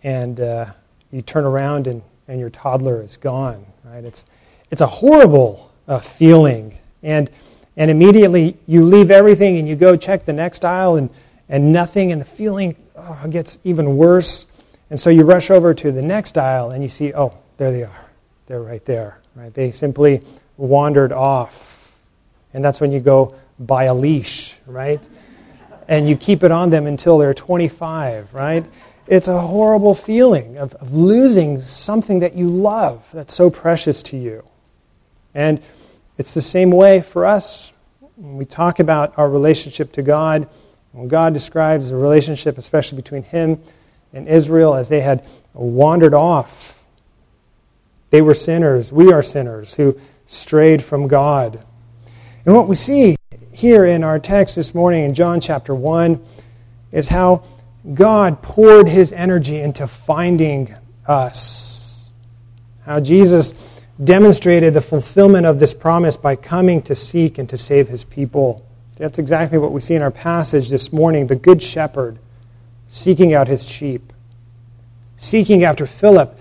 and 0.02 0.40
uh, 0.40 0.66
you 1.12 1.22
turn 1.22 1.44
around 1.44 1.86
and, 1.86 2.02
and 2.28 2.40
your 2.40 2.50
toddler 2.50 3.02
is 3.02 3.16
gone. 3.16 3.64
Right? 3.84 4.04
It's, 4.04 4.24
it's 4.70 4.80
a 4.80 4.86
horrible 4.86 5.72
uh, 5.86 6.00
feeling. 6.00 6.78
And, 7.02 7.30
and 7.76 7.90
immediately 7.90 8.56
you 8.66 8.82
leave 8.82 9.10
everything 9.10 9.58
and 9.58 9.68
you 9.68 9.76
go 9.76 9.96
check 9.96 10.24
the 10.24 10.32
next 10.32 10.64
aisle 10.64 10.96
and, 10.96 11.10
and 11.48 11.72
nothing, 11.72 12.12
and 12.12 12.20
the 12.20 12.26
feeling 12.26 12.76
oh, 12.96 13.26
gets 13.28 13.58
even 13.64 13.96
worse. 13.96 14.46
And 14.90 14.98
so 14.98 15.10
you 15.10 15.24
rush 15.24 15.50
over 15.50 15.74
to 15.74 15.92
the 15.92 16.02
next 16.02 16.38
aisle 16.38 16.70
and 16.70 16.82
you 16.82 16.88
see, 16.88 17.12
oh, 17.14 17.34
there 17.56 17.72
they 17.72 17.82
are. 17.84 18.05
They're 18.46 18.62
right 18.62 18.84
there. 18.84 19.18
Right? 19.34 19.52
They 19.52 19.70
simply 19.70 20.22
wandered 20.56 21.12
off. 21.12 21.98
And 22.54 22.64
that's 22.64 22.80
when 22.80 22.92
you 22.92 23.00
go 23.00 23.34
buy 23.58 23.84
a 23.84 23.94
leash, 23.94 24.54
right? 24.66 25.02
And 25.88 26.08
you 26.08 26.16
keep 26.16 26.42
it 26.42 26.50
on 26.50 26.70
them 26.70 26.86
until 26.86 27.18
they're 27.18 27.34
25, 27.34 28.32
right? 28.34 28.64
It's 29.06 29.28
a 29.28 29.38
horrible 29.38 29.94
feeling 29.94 30.56
of, 30.56 30.74
of 30.74 30.94
losing 30.94 31.60
something 31.60 32.20
that 32.20 32.34
you 32.34 32.48
love 32.48 33.04
that's 33.12 33.34
so 33.34 33.50
precious 33.50 34.02
to 34.04 34.16
you. 34.16 34.42
And 35.34 35.60
it's 36.18 36.34
the 36.34 36.42
same 36.42 36.70
way 36.70 37.02
for 37.02 37.26
us 37.26 37.72
when 38.16 38.36
we 38.36 38.46
talk 38.46 38.80
about 38.80 39.16
our 39.18 39.28
relationship 39.28 39.92
to 39.92 40.02
God. 40.02 40.48
When 40.92 41.08
God 41.08 41.34
describes 41.34 41.90
the 41.90 41.96
relationship, 41.96 42.56
especially 42.56 42.96
between 42.96 43.22
Him 43.22 43.62
and 44.14 44.26
Israel, 44.26 44.74
as 44.74 44.88
they 44.88 45.02
had 45.02 45.22
wandered 45.52 46.14
off, 46.14 46.65
they 48.10 48.22
were 48.22 48.34
sinners. 48.34 48.92
We 48.92 49.12
are 49.12 49.22
sinners 49.22 49.74
who 49.74 49.98
strayed 50.26 50.82
from 50.82 51.08
God. 51.08 51.64
And 52.44 52.54
what 52.54 52.68
we 52.68 52.76
see 52.76 53.16
here 53.52 53.84
in 53.84 54.04
our 54.04 54.18
text 54.18 54.56
this 54.56 54.74
morning 54.74 55.04
in 55.04 55.14
John 55.14 55.40
chapter 55.40 55.74
1 55.74 56.24
is 56.92 57.08
how 57.08 57.44
God 57.94 58.42
poured 58.42 58.88
His 58.88 59.12
energy 59.12 59.60
into 59.60 59.86
finding 59.86 60.74
us. 61.06 62.08
How 62.84 63.00
Jesus 63.00 63.54
demonstrated 64.02 64.74
the 64.74 64.80
fulfillment 64.80 65.46
of 65.46 65.58
this 65.58 65.72
promise 65.72 66.16
by 66.16 66.36
coming 66.36 66.82
to 66.82 66.94
seek 66.94 67.38
and 67.38 67.48
to 67.48 67.56
save 67.56 67.88
his 67.88 68.04
people. 68.04 68.64
That's 68.98 69.18
exactly 69.18 69.58
what 69.58 69.72
we 69.72 69.80
see 69.80 69.94
in 69.94 70.02
our 70.02 70.10
passage 70.10 70.68
this 70.68 70.92
morning 70.92 71.26
the 71.26 71.36
Good 71.36 71.62
Shepherd 71.62 72.18
seeking 72.88 73.34
out 73.34 73.48
his 73.48 73.66
sheep, 73.68 74.12
seeking 75.16 75.64
after 75.64 75.86
Philip, 75.86 76.38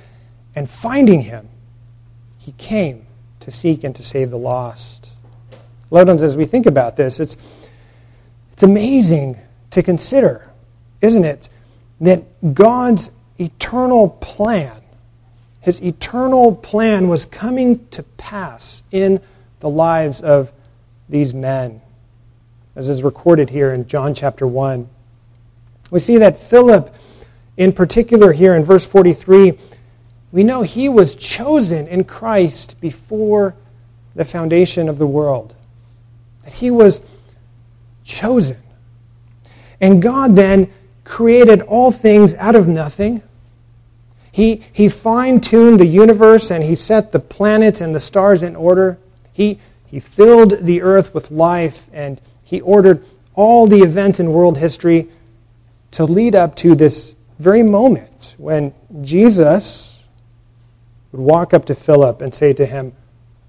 and 0.55 0.69
finding 0.69 1.21
him. 1.21 1.49
He 2.45 2.53
came 2.53 3.05
to 3.41 3.51
seek 3.51 3.83
and 3.83 3.95
to 3.95 4.03
save 4.03 4.29
the 4.29 4.37
lost. 4.37 5.09
Loved 5.89 6.09
as 6.09 6.37
we 6.37 6.45
think 6.45 6.65
about 6.65 6.95
this, 6.95 7.19
it's, 7.19 7.37
it's 8.53 8.63
amazing 8.63 9.37
to 9.71 9.81
consider, 9.81 10.49
isn't 11.01 11.25
it, 11.25 11.49
that 12.01 12.23
God's 12.53 13.11
eternal 13.39 14.09
plan 14.09 14.81
his 15.65 15.81
eternal 15.81 16.55
plan 16.55 17.07
was 17.07 17.25
coming 17.25 17.87
to 17.87 18.03
pass 18.03 18.83
in 18.91 19.19
the 19.61 19.69
lives 19.69 20.21
of 20.21 20.51
these 21.09 21.33
men, 21.33 21.81
as 22.75 22.87
is 22.87 23.01
recorded 23.01 23.49
here 23.49 23.73
in 23.73 23.87
John 23.87 24.13
chapter 24.13 24.45
1. 24.45 24.87
We 25.89 25.99
see 25.99 26.19
that 26.19 26.37
Philip, 26.37 26.93
in 27.57 27.73
particular, 27.73 28.31
here 28.31 28.53
in 28.53 28.63
verse 28.63 28.85
43, 28.85 29.57
we 30.35 30.43
know 30.43 30.61
he 30.61 30.87
was 30.87 31.15
chosen 31.15 31.87
in 31.87 32.03
Christ 32.03 32.79
before 32.79 33.55
the 34.13 34.25
foundation 34.25 34.87
of 34.87 34.99
the 34.99 35.07
world. 35.07 35.55
That 36.43 36.53
he 36.53 36.69
was 36.69 37.01
chosen. 38.03 38.61
And 39.81 40.01
God 40.01 40.35
then 40.35 40.71
created 41.03 41.61
all 41.61 41.91
things 41.91 42.35
out 42.35 42.55
of 42.55 42.67
nothing 42.67 43.23
he, 44.35 44.65
he 44.73 44.89
fine 44.89 45.39
tuned 45.39 45.79
the 45.79 45.85
universe 45.85 46.51
and 46.51 46.61
he 46.61 46.75
set 46.75 47.13
the 47.13 47.21
planets 47.21 47.79
and 47.79 47.95
the 47.95 48.01
stars 48.01 48.43
in 48.43 48.53
order. 48.53 48.97
He, 49.31 49.61
he 49.85 50.01
filled 50.01 50.65
the 50.65 50.81
earth 50.81 51.13
with 51.13 51.31
life 51.31 51.87
and 51.93 52.19
he 52.43 52.59
ordered 52.59 53.05
all 53.33 53.65
the 53.65 53.79
events 53.79 54.19
in 54.19 54.33
world 54.33 54.57
history 54.57 55.07
to 55.91 56.03
lead 56.03 56.35
up 56.35 56.53
to 56.57 56.75
this 56.75 57.15
very 57.39 57.63
moment 57.63 58.35
when 58.37 58.73
Jesus 59.03 59.84
would 61.15 61.23
walk 61.23 61.53
up 61.53 61.63
to 61.65 61.75
Philip 61.75 62.21
and 62.21 62.33
say 62.33 62.51
to 62.51 62.65
him, 62.65 62.91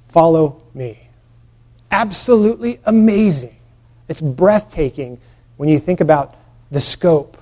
Follow 0.08 0.62
me. 0.72 1.08
Absolutely 1.90 2.78
amazing. 2.84 3.56
It's 4.08 4.20
breathtaking 4.20 5.18
when 5.56 5.68
you 5.68 5.80
think 5.80 6.00
about 6.00 6.36
the 6.70 6.80
scope 6.80 7.36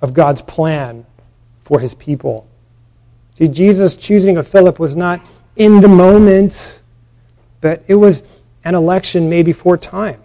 of 0.00 0.14
God's 0.14 0.42
plan 0.42 1.04
for 1.64 1.80
his 1.80 1.92
people. 1.94 2.46
See, 3.36 3.48
Jesus 3.48 3.96
choosing 3.96 4.36
of 4.36 4.46
Philip 4.46 4.78
was 4.78 4.94
not 4.94 5.20
in 5.56 5.80
the 5.80 5.88
moment, 5.88 6.78
but 7.60 7.82
it 7.88 7.96
was 7.96 8.22
an 8.64 8.76
election 8.76 9.28
made 9.28 9.44
before 9.44 9.76
time. 9.76 10.22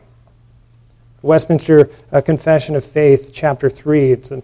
Westminster 1.24 1.90
uh, 2.12 2.22
Confession 2.22 2.76
of 2.76 2.86
Faith, 2.86 3.32
chapter 3.34 3.68
3. 3.68 4.12
It's 4.12 4.30
an 4.30 4.44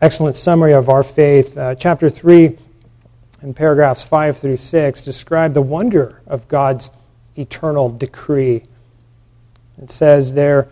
excellent 0.00 0.34
summary 0.34 0.72
of 0.72 0.88
our 0.88 1.04
faith. 1.04 1.56
Uh, 1.56 1.76
chapter 1.76 2.10
3, 2.10 2.58
in 3.42 3.54
paragraphs 3.54 4.02
5 4.02 4.38
through 4.38 4.56
6, 4.56 5.02
describe 5.02 5.54
the 5.54 5.62
wonder 5.62 6.20
of 6.26 6.48
God's 6.48 6.90
eternal 7.36 7.88
decree. 7.88 8.64
It 9.80 9.90
says 9.90 10.34
there 10.34 10.68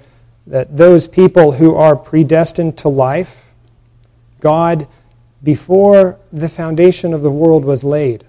that 0.47 0.77
those 0.77 1.07
people 1.07 1.53
who 1.53 1.75
are 1.75 1.97
predestined 1.97 2.79
to 2.79 2.89
life, 2.89 3.45
God 4.41 4.89
before 5.43 6.19
the 6.33 6.49
foundation 6.49 7.15
of 7.15 7.23
the 7.23 7.31
world 7.31 7.65
was 7.65 7.85
laid, 7.85 8.25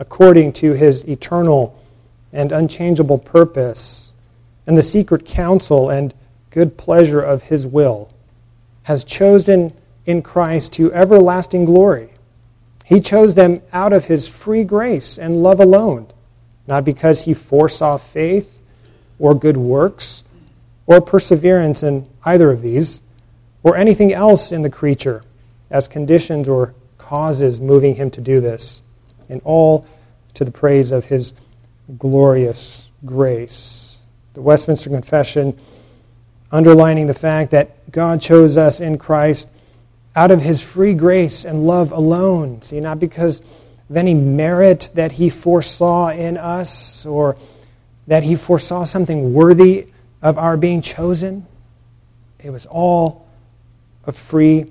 according 0.00 0.52
to 0.52 0.72
his 0.72 1.04
eternal 1.04 1.80
and 2.32 2.50
unchangeable 2.50 3.18
purpose, 3.18 4.12
and 4.66 4.76
the 4.76 4.82
secret 4.82 5.24
counsel 5.24 5.90
and 5.90 6.12
good 6.50 6.76
pleasure 6.76 7.20
of 7.20 7.42
his 7.42 7.66
will, 7.66 8.12
has 8.84 9.04
chosen 9.04 9.72
in 10.06 10.22
Christ 10.22 10.72
to 10.72 10.92
everlasting 10.92 11.64
glory. 11.64 12.13
He 12.84 13.00
chose 13.00 13.34
them 13.34 13.62
out 13.72 13.92
of 13.94 14.04
his 14.04 14.28
free 14.28 14.62
grace 14.62 15.18
and 15.18 15.42
love 15.42 15.58
alone, 15.58 16.06
not 16.66 16.84
because 16.84 17.22
he 17.22 17.32
foresaw 17.32 17.96
faith 17.96 18.60
or 19.18 19.34
good 19.34 19.56
works 19.56 20.22
or 20.86 21.00
perseverance 21.00 21.82
in 21.82 22.06
either 22.26 22.52
of 22.52 22.60
these 22.60 23.00
or 23.62 23.74
anything 23.74 24.12
else 24.12 24.52
in 24.52 24.60
the 24.60 24.70
creature 24.70 25.24
as 25.70 25.88
conditions 25.88 26.46
or 26.46 26.74
causes 26.98 27.58
moving 27.58 27.94
him 27.94 28.10
to 28.10 28.20
do 28.20 28.40
this, 28.40 28.82
and 29.30 29.40
all 29.44 29.86
to 30.34 30.44
the 30.44 30.50
praise 30.50 30.90
of 30.90 31.06
his 31.06 31.32
glorious 31.98 32.90
grace. 33.06 33.98
The 34.34 34.42
Westminster 34.42 34.90
Confession 34.90 35.58
underlining 36.52 37.06
the 37.06 37.14
fact 37.14 37.50
that 37.52 37.90
God 37.90 38.20
chose 38.20 38.56
us 38.56 38.80
in 38.80 38.98
Christ 38.98 39.48
out 40.16 40.30
of 40.30 40.40
his 40.40 40.60
free 40.60 40.94
grace 40.94 41.44
and 41.44 41.66
love 41.66 41.92
alone. 41.92 42.62
See, 42.62 42.80
not 42.80 43.00
because 43.00 43.40
of 43.90 43.96
any 43.96 44.14
merit 44.14 44.90
that 44.94 45.12
he 45.12 45.28
foresaw 45.28 46.08
in 46.10 46.36
us 46.36 47.04
or 47.04 47.36
that 48.06 48.22
he 48.22 48.34
foresaw 48.34 48.84
something 48.84 49.32
worthy 49.32 49.86
of 50.22 50.38
our 50.38 50.56
being 50.56 50.82
chosen. 50.82 51.46
It 52.42 52.50
was 52.50 52.66
all 52.66 53.26
of 54.04 54.16
free 54.16 54.70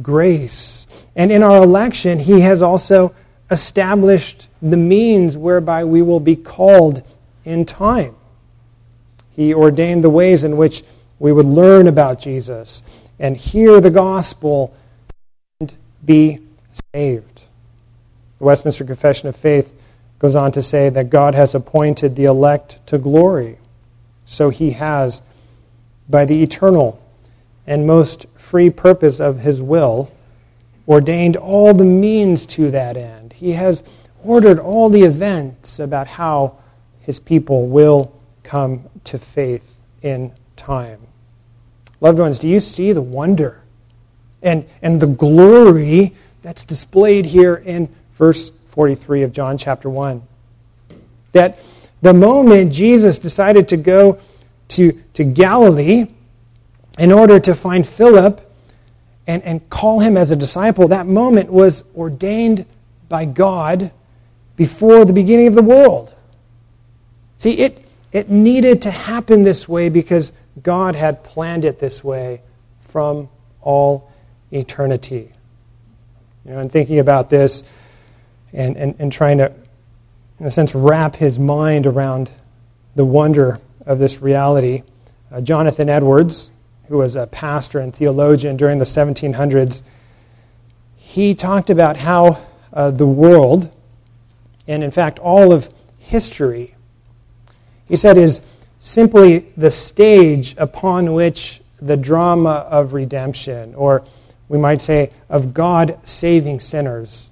grace. 0.00 0.86
And 1.16 1.30
in 1.30 1.42
our 1.42 1.62
election, 1.62 2.18
he 2.18 2.40
has 2.40 2.62
also 2.62 3.14
established 3.50 4.46
the 4.62 4.76
means 4.76 5.36
whereby 5.36 5.84
we 5.84 6.02
will 6.02 6.20
be 6.20 6.36
called 6.36 7.02
in 7.44 7.64
time. 7.66 8.14
He 9.30 9.52
ordained 9.52 10.04
the 10.04 10.10
ways 10.10 10.44
in 10.44 10.56
which 10.56 10.84
we 11.18 11.32
would 11.32 11.46
learn 11.46 11.88
about 11.88 12.20
Jesus 12.20 12.82
and 13.20 13.36
hear 13.36 13.80
the 13.80 13.90
gospel 13.90 14.74
and 15.60 15.72
be 16.04 16.40
saved. 16.92 17.44
The 18.38 18.44
Westminster 18.44 18.84
Confession 18.84 19.28
of 19.28 19.36
Faith 19.36 19.72
goes 20.18 20.34
on 20.34 20.50
to 20.52 20.62
say 20.62 20.88
that 20.88 21.10
God 21.10 21.34
has 21.34 21.54
appointed 21.54 22.16
the 22.16 22.24
elect 22.24 22.84
to 22.86 22.98
glory. 22.98 23.58
So 24.24 24.48
he 24.48 24.70
has, 24.72 25.22
by 26.08 26.24
the 26.24 26.42
eternal 26.42 27.00
and 27.66 27.86
most 27.86 28.26
free 28.34 28.70
purpose 28.70 29.20
of 29.20 29.40
his 29.40 29.60
will, 29.60 30.10
ordained 30.88 31.36
all 31.36 31.74
the 31.74 31.84
means 31.84 32.46
to 32.46 32.70
that 32.70 32.96
end. 32.96 33.34
He 33.34 33.52
has 33.52 33.84
ordered 34.22 34.58
all 34.58 34.88
the 34.88 35.02
events 35.02 35.78
about 35.78 36.06
how 36.06 36.56
his 37.00 37.20
people 37.20 37.66
will 37.66 38.12
come 38.42 38.84
to 39.04 39.18
faith 39.18 39.80
in 40.02 40.32
time. 40.56 41.00
Loved 42.00 42.18
ones, 42.18 42.38
do 42.38 42.48
you 42.48 42.60
see 42.60 42.92
the 42.92 43.02
wonder 43.02 43.60
and, 44.42 44.66
and 44.82 45.00
the 45.00 45.06
glory 45.06 46.14
that's 46.42 46.64
displayed 46.64 47.26
here 47.26 47.56
in 47.56 47.88
verse 48.14 48.50
43 48.70 49.22
of 49.22 49.32
John 49.32 49.58
chapter 49.58 49.90
1? 49.90 50.22
That 51.32 51.58
the 52.02 52.14
moment 52.14 52.72
Jesus 52.72 53.18
decided 53.18 53.68
to 53.68 53.76
go 53.76 54.18
to, 54.68 55.00
to 55.14 55.24
Galilee 55.24 56.06
in 56.98 57.12
order 57.12 57.38
to 57.40 57.54
find 57.54 57.86
Philip 57.86 58.40
and, 59.26 59.42
and 59.42 59.68
call 59.70 60.00
him 60.00 60.16
as 60.16 60.30
a 60.30 60.36
disciple, 60.36 60.88
that 60.88 61.06
moment 61.06 61.50
was 61.50 61.84
ordained 61.94 62.64
by 63.08 63.24
God 63.24 63.90
before 64.56 65.04
the 65.04 65.12
beginning 65.12 65.46
of 65.46 65.54
the 65.54 65.62
world. 65.62 66.14
See, 67.36 67.58
it, 67.58 67.84
it 68.12 68.28
needed 68.28 68.82
to 68.82 68.90
happen 68.90 69.42
this 69.42 69.68
way 69.68 69.88
because 69.88 70.32
God 70.62 70.96
had 70.96 71.22
planned 71.22 71.64
it 71.64 71.78
this 71.78 72.02
way 72.02 72.42
from 72.80 73.28
all 73.60 74.10
eternity. 74.50 75.32
You 76.44 76.52
know, 76.52 76.58
and 76.58 76.72
thinking 76.72 76.98
about 76.98 77.28
this 77.28 77.62
and, 78.52 78.76
and, 78.76 78.94
and 78.98 79.12
trying 79.12 79.38
to, 79.38 79.52
in 80.38 80.46
a 80.46 80.50
sense, 80.50 80.74
wrap 80.74 81.16
his 81.16 81.38
mind 81.38 81.86
around 81.86 82.30
the 82.94 83.04
wonder 83.04 83.60
of 83.86 83.98
this 83.98 84.20
reality, 84.20 84.82
uh, 85.30 85.40
Jonathan 85.40 85.88
Edwards, 85.88 86.50
who 86.88 86.98
was 86.98 87.14
a 87.14 87.26
pastor 87.26 87.78
and 87.78 87.94
theologian 87.94 88.56
during 88.56 88.78
the 88.78 88.84
1700s, 88.84 89.82
he 90.96 91.34
talked 91.34 91.70
about 91.70 91.96
how 91.96 92.44
uh, 92.72 92.90
the 92.90 93.06
world, 93.06 93.70
and 94.66 94.82
in 94.82 94.90
fact 94.90 95.18
all 95.18 95.52
of 95.52 95.70
history, 95.98 96.74
he 97.86 97.96
said, 97.96 98.16
is 98.16 98.40
simply 98.80 99.46
the 99.56 99.70
stage 99.70 100.56
upon 100.58 101.12
which 101.12 101.60
the 101.80 101.96
drama 101.96 102.66
of 102.68 102.92
redemption, 102.92 103.74
or 103.74 104.02
we 104.48 104.58
might 104.58 104.80
say 104.80 105.12
of 105.28 105.54
God 105.54 105.98
saving 106.06 106.58
sinners, 106.58 107.30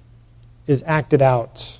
is 0.67 0.83
acted 0.85 1.21
out. 1.21 1.79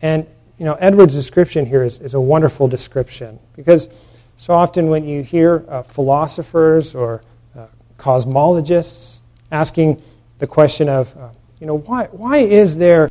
And, 0.00 0.26
you 0.58 0.64
know, 0.64 0.74
Edward's 0.74 1.14
description 1.14 1.66
here 1.66 1.82
is, 1.82 1.98
is 1.98 2.14
a 2.14 2.20
wonderful 2.20 2.68
description 2.68 3.38
because 3.56 3.88
so 4.36 4.54
often 4.54 4.88
when 4.88 5.06
you 5.06 5.22
hear 5.22 5.64
uh, 5.68 5.82
philosophers 5.82 6.94
or 6.94 7.22
uh, 7.58 7.66
cosmologists 7.98 9.18
asking 9.50 10.00
the 10.38 10.46
question 10.46 10.88
of, 10.88 11.16
uh, 11.16 11.28
you 11.60 11.66
know, 11.66 11.78
why, 11.78 12.04
why 12.06 12.38
is 12.38 12.76
there 12.76 13.08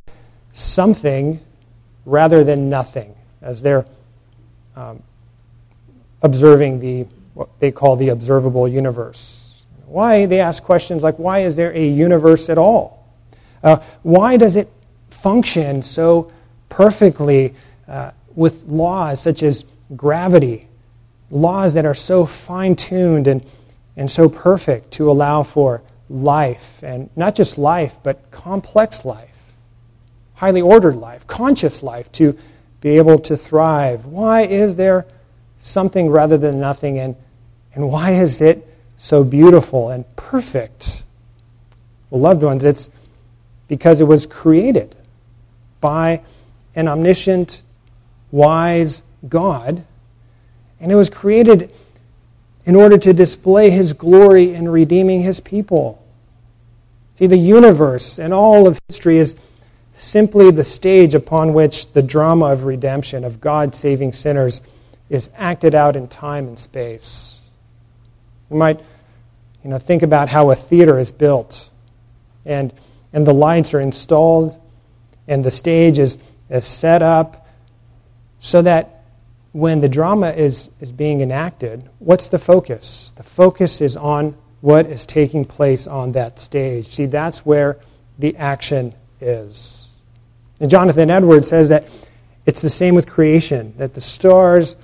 something 0.54 1.42
rather 2.06 2.44
than 2.44 2.70
nothing 2.70 3.14
as 3.42 3.62
they're 3.62 3.86
um, 4.76 5.02
observing 6.22 6.80
the 6.80 7.06
what 7.34 7.50
they 7.60 7.72
call 7.72 7.96
the 7.96 8.10
observable 8.10 8.68
universe. 8.68 9.64
Why 9.86 10.26
they 10.26 10.40
ask 10.40 10.64
questions 10.64 11.04
like 11.04 11.20
why 11.20 11.40
is 11.40 11.56
there 11.56 11.72
a 11.74 11.88
universe 11.88 12.50
at 12.50 12.58
all? 12.58 13.08
Uh, 13.64 13.78
why 14.04 14.38
does 14.38 14.56
it 14.56 14.72
function 15.10 15.82
so 15.82 16.32
perfectly 16.70 17.54
uh, 17.88 18.12
with 18.36 18.64
laws 18.64 19.22
such 19.22 19.44
as 19.44 19.66
gravity, 19.96 20.68
laws 21.30 21.74
that 21.74 21.86
are 21.86 21.94
so 21.94 22.26
fine 22.26 22.76
tuned 22.76 23.28
and, 23.28 23.46
and 23.96 24.10
so 24.10 24.30
perfect 24.30 24.92
to 24.92 25.10
allow 25.10 25.44
for 25.44 25.82
life, 26.10 26.84
and 26.84 27.10
not 27.16 27.36
just 27.36 27.58
life, 27.58 27.98
but 28.04 28.30
complex 28.32 29.06
life, 29.06 29.36
highly 30.36 30.62
ordered 30.62 30.96
life, 30.96 31.26
conscious 31.28 31.82
life 31.82 32.12
to 32.12 32.38
be 32.82 32.98
able 32.98 33.18
to 33.20 33.36
thrive? 33.36 34.06
Why 34.06 34.42
is 34.42 34.76
there 34.76 35.06
something 35.66 36.10
rather 36.10 36.38
than 36.38 36.60
nothing. 36.60 37.00
And, 37.00 37.16
and 37.74 37.90
why 37.90 38.12
is 38.12 38.42
it 38.42 38.68
so 38.98 39.24
beautiful 39.24 39.90
and 39.90 40.06
perfect? 40.16 41.04
Well, 42.10 42.22
loved 42.22 42.44
ones, 42.44 42.64
it's 42.64 42.90
because 43.68 44.00
it 44.00 44.06
was 44.06 44.26
created 44.26 44.96
by 45.82 46.22
an 46.76 46.88
omniscient, 46.88 47.62
wise 48.32 49.02
God. 49.28 49.84
And 50.80 50.92
it 50.92 50.96
was 50.96 51.10
created 51.10 51.72
in 52.66 52.76
order 52.76 52.98
to 52.98 53.14
display 53.14 53.70
his 53.70 53.94
glory 53.94 54.54
in 54.54 54.70
redeeming 54.70 55.22
his 55.22 55.40
people. 55.40 56.02
See, 57.18 57.28
the 57.28 57.38
universe 57.38 58.20
and 58.20 58.34
all 58.34 58.68
of 58.68 58.80
history 58.88 59.18
is 59.18 59.36
simply 59.98 60.52
the 60.52 60.64
stage 60.64 61.16
upon 61.16 61.54
which 61.54 61.92
the 61.94 62.02
drama 62.02 62.48
of 62.48 62.64
redemption, 62.64 63.24
of 63.24 63.40
God 63.40 63.74
saving 63.74 64.12
sinners, 64.12 64.62
is 65.10 65.30
acted 65.36 65.76
out 65.76 65.96
in 65.96 66.08
time 66.08 66.48
and 66.48 66.58
space. 66.58 67.42
We 68.50 68.58
might 68.58 68.80
you 69.64 69.70
know, 69.70 69.80
think 69.80 70.04
about 70.04 70.30
how 70.30 70.52
a 70.52 70.56
theater 70.56 71.00
is 71.00 71.12
built, 71.12 71.70
and, 72.46 72.74
and 73.14 73.26
the 73.26 73.34
lights 73.34 73.74
are 73.74 73.80
installed, 73.80 74.60
and 75.28 75.44
the 75.44 75.52
stage 75.52 75.98
is, 75.98 76.18
is 76.50 76.66
set 76.66 77.02
up 77.02 77.48
so 78.40 78.62
that 78.62 79.04
when 79.54 79.82
the 79.82 79.90
drama 79.90 80.32
is, 80.32 80.70
is 80.82 80.92
being 80.92 81.22
enacted, 81.22 81.90
what's 82.00 82.28
the 82.28 82.38
focus? 82.38 83.14
The 83.16 83.24
focus 83.24 83.82
is 83.82 83.96
on 83.96 84.38
what 84.62 84.86
is 84.88 85.06
taking 85.06 85.46
place 85.46 85.88
on 85.88 86.12
that 86.12 86.40
stage. 86.40 86.88
See, 86.88 87.06
that's 87.06 87.46
where 87.46 87.80
the 88.20 88.36
action 88.36 88.94
is. 89.22 89.90
And 90.60 90.70
Jonathan 90.70 91.10
Edwards 91.10 91.48
says 91.48 91.70
that 91.70 91.88
it's 92.46 92.62
the 92.62 92.70
same 92.70 92.96
with 92.96 93.08
creation, 93.08 93.74
that 93.78 93.94
the 93.94 94.02
stars 94.02 94.76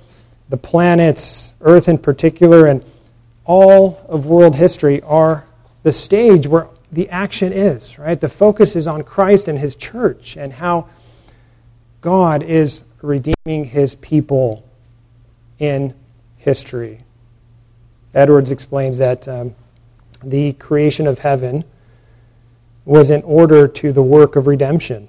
the 0.52 0.58
planets, 0.58 1.54
Earth 1.62 1.88
in 1.88 1.96
particular, 1.96 2.66
and 2.66 2.84
all 3.46 4.04
of 4.06 4.26
world 4.26 4.54
history 4.54 5.00
are 5.00 5.46
the 5.82 5.94
stage 5.94 6.46
where 6.46 6.68
the 6.92 7.08
action 7.08 7.54
is, 7.54 7.98
right? 7.98 8.20
The 8.20 8.28
focus 8.28 8.76
is 8.76 8.86
on 8.86 9.02
Christ 9.02 9.48
and 9.48 9.58
his 9.58 9.74
church 9.74 10.36
and 10.36 10.52
how 10.52 10.90
God 12.02 12.42
is 12.42 12.82
redeeming 13.00 13.64
his 13.64 13.94
people 13.94 14.62
in 15.58 15.94
history. 16.36 17.02
Edwards 18.12 18.50
explains 18.50 18.98
that 18.98 19.26
um, 19.26 19.54
the 20.22 20.52
creation 20.52 21.06
of 21.06 21.20
heaven 21.20 21.64
was 22.84 23.08
in 23.08 23.22
order 23.22 23.66
to 23.68 23.90
the 23.90 24.02
work 24.02 24.36
of 24.36 24.46
redemption 24.46 25.08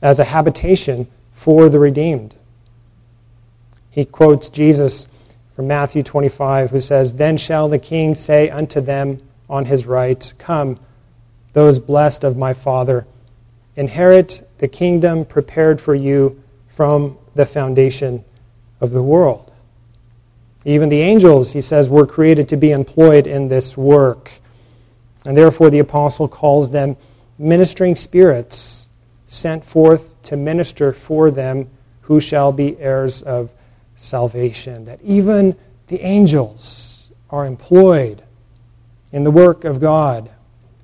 as 0.00 0.20
a 0.20 0.24
habitation 0.24 1.08
for 1.32 1.68
the 1.68 1.80
redeemed. 1.80 2.36
He 3.96 4.04
quotes 4.04 4.50
Jesus 4.50 5.08
from 5.54 5.68
Matthew 5.68 6.02
25, 6.02 6.70
who 6.70 6.82
says, 6.82 7.14
Then 7.14 7.38
shall 7.38 7.66
the 7.66 7.78
king 7.78 8.14
say 8.14 8.50
unto 8.50 8.78
them 8.78 9.22
on 9.48 9.64
his 9.64 9.86
right, 9.86 10.34
Come, 10.38 10.78
those 11.54 11.78
blessed 11.78 12.22
of 12.22 12.36
my 12.36 12.52
Father, 12.52 13.06
inherit 13.74 14.46
the 14.58 14.68
kingdom 14.68 15.24
prepared 15.24 15.80
for 15.80 15.94
you 15.94 16.42
from 16.68 17.16
the 17.34 17.46
foundation 17.46 18.22
of 18.82 18.90
the 18.90 19.02
world. 19.02 19.50
Even 20.66 20.90
the 20.90 21.00
angels, 21.00 21.54
he 21.54 21.62
says, 21.62 21.88
were 21.88 22.06
created 22.06 22.50
to 22.50 22.56
be 22.58 22.72
employed 22.72 23.26
in 23.26 23.48
this 23.48 23.78
work. 23.78 24.30
And 25.24 25.34
therefore, 25.34 25.70
the 25.70 25.78
apostle 25.78 26.28
calls 26.28 26.68
them 26.68 26.98
ministering 27.38 27.96
spirits 27.96 28.88
sent 29.26 29.64
forth 29.64 30.22
to 30.24 30.36
minister 30.36 30.92
for 30.92 31.30
them 31.30 31.70
who 32.02 32.20
shall 32.20 32.52
be 32.52 32.78
heirs 32.78 33.22
of 33.22 33.50
salvation. 33.96 34.84
That 34.84 35.00
even 35.02 35.56
the 35.88 36.00
angels 36.02 37.10
are 37.30 37.46
employed 37.46 38.22
in 39.12 39.22
the 39.22 39.30
work 39.30 39.64
of 39.64 39.80
God 39.80 40.30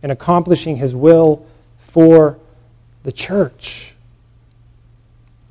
in 0.02 0.10
accomplishing 0.10 0.76
his 0.76 0.94
will 0.94 1.46
for 1.78 2.38
the 3.02 3.12
church. 3.12 3.94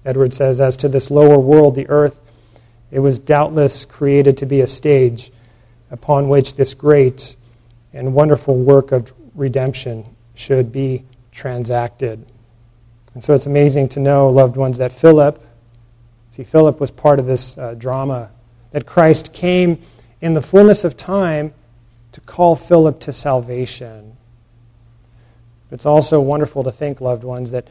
Edward 0.03 0.33
says, 0.33 0.59
as 0.59 0.75
to 0.77 0.89
this 0.89 1.11
lower 1.11 1.37
world, 1.37 1.75
the 1.75 1.87
earth, 1.89 2.19
it 2.89 2.99
was 2.99 3.19
doubtless 3.19 3.85
created 3.85 4.37
to 4.37 4.45
be 4.45 4.61
a 4.61 4.67
stage 4.67 5.31
upon 5.91 6.27
which 6.27 6.55
this 6.55 6.73
great 6.73 7.35
and 7.93 8.13
wonderful 8.13 8.55
work 8.55 8.91
of 8.91 9.13
redemption 9.35 10.05
should 10.33 10.71
be 10.71 11.03
transacted. 11.31 12.25
And 13.13 13.23
so 13.23 13.33
it's 13.33 13.45
amazing 13.45 13.89
to 13.89 13.99
know, 13.99 14.29
loved 14.29 14.57
ones, 14.57 14.77
that 14.79 14.91
Philip, 14.91 15.41
see, 16.31 16.43
Philip 16.43 16.79
was 16.79 16.91
part 16.91 17.19
of 17.19 17.25
this 17.25 17.57
uh, 17.57 17.75
drama, 17.75 18.29
that 18.71 18.85
Christ 18.85 19.33
came 19.33 19.81
in 20.21 20.33
the 20.33 20.41
fullness 20.41 20.83
of 20.83 20.97
time 20.97 21.53
to 22.13 22.21
call 22.21 22.55
Philip 22.55 22.99
to 23.01 23.11
salvation. 23.11 24.17
It's 25.71 25.85
also 25.85 26.19
wonderful 26.19 26.63
to 26.63 26.71
think, 26.71 26.99
loved 26.99 27.23
ones, 27.23 27.51
that 27.51 27.67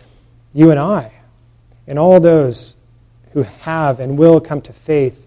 you 0.55 0.71
and 0.71 0.81
I, 0.81 1.13
and 1.87 1.99
all 1.99 2.19
those 2.21 2.75
who 3.33 3.43
have 3.43 4.01
and 4.01 4.19
will 4.19 4.41
come 4.41 4.61
to 4.63 4.73
faith 4.73 5.27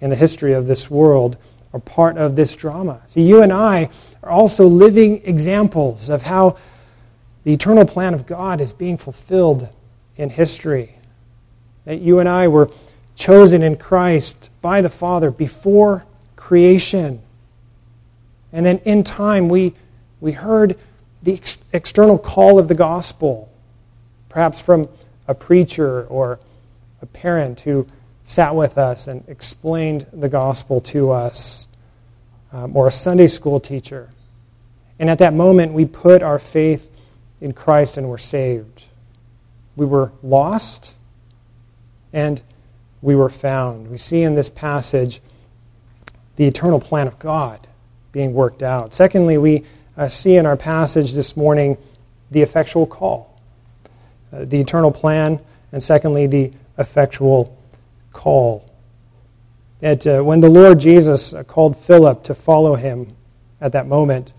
in 0.00 0.10
the 0.10 0.16
history 0.16 0.52
of 0.52 0.66
this 0.66 0.90
world, 0.90 1.36
are 1.72 1.80
part 1.80 2.16
of 2.16 2.34
this 2.34 2.56
drama. 2.56 3.02
See, 3.06 3.22
you 3.22 3.42
and 3.42 3.52
I 3.52 3.90
are 4.22 4.30
also 4.30 4.66
living 4.66 5.22
examples 5.24 6.08
of 6.08 6.22
how 6.22 6.56
the 7.44 7.52
eternal 7.52 7.84
plan 7.84 8.14
of 8.14 8.26
God 8.26 8.60
is 8.60 8.72
being 8.72 8.96
fulfilled 8.96 9.68
in 10.16 10.30
history. 10.30 10.97
That 11.88 12.02
you 12.02 12.18
and 12.18 12.28
I 12.28 12.48
were 12.48 12.68
chosen 13.16 13.62
in 13.62 13.76
Christ 13.76 14.50
by 14.60 14.82
the 14.82 14.90
Father 14.90 15.30
before 15.30 16.04
creation. 16.36 17.22
And 18.52 18.66
then 18.66 18.76
in 18.84 19.02
time, 19.02 19.48
we, 19.48 19.72
we 20.20 20.32
heard 20.32 20.76
the 21.22 21.32
ex- 21.32 21.56
external 21.72 22.18
call 22.18 22.58
of 22.58 22.68
the 22.68 22.74
gospel, 22.74 23.50
perhaps 24.28 24.60
from 24.60 24.90
a 25.26 25.34
preacher 25.34 26.04
or 26.08 26.38
a 27.00 27.06
parent 27.06 27.60
who 27.60 27.86
sat 28.22 28.54
with 28.54 28.76
us 28.76 29.06
and 29.06 29.24
explained 29.26 30.04
the 30.12 30.28
gospel 30.28 30.82
to 30.82 31.10
us, 31.10 31.68
um, 32.52 32.76
or 32.76 32.88
a 32.88 32.92
Sunday 32.92 33.28
school 33.28 33.60
teacher. 33.60 34.10
And 34.98 35.08
at 35.08 35.20
that 35.20 35.32
moment, 35.32 35.72
we 35.72 35.86
put 35.86 36.22
our 36.22 36.38
faith 36.38 36.90
in 37.40 37.54
Christ 37.54 37.96
and 37.96 38.10
were 38.10 38.18
saved. 38.18 38.82
We 39.74 39.86
were 39.86 40.12
lost 40.22 40.96
and 42.12 42.40
we 43.02 43.14
were 43.14 43.28
found. 43.28 43.90
We 43.90 43.96
see 43.96 44.22
in 44.22 44.34
this 44.34 44.48
passage 44.48 45.20
the 46.36 46.46
eternal 46.46 46.80
plan 46.80 47.06
of 47.06 47.18
God 47.18 47.66
being 48.12 48.32
worked 48.32 48.62
out. 48.62 48.94
Secondly, 48.94 49.38
we 49.38 49.64
uh, 49.96 50.08
see 50.08 50.36
in 50.36 50.46
our 50.46 50.56
passage 50.56 51.12
this 51.12 51.36
morning 51.36 51.76
the 52.30 52.42
effectual 52.42 52.86
call, 52.86 53.38
uh, 54.32 54.44
the 54.44 54.60
eternal 54.60 54.92
plan, 54.92 55.40
and 55.72 55.82
secondly, 55.82 56.26
the 56.26 56.52
effectual 56.78 57.56
call. 58.12 58.64
That 59.80 60.06
uh, 60.06 60.22
when 60.22 60.40
the 60.40 60.48
Lord 60.48 60.78
Jesus 60.78 61.32
uh, 61.32 61.44
called 61.44 61.76
Philip 61.76 62.24
to 62.24 62.34
follow 62.34 62.74
him 62.74 63.14
at 63.60 63.72
that 63.72 63.86
moment, 63.86 64.32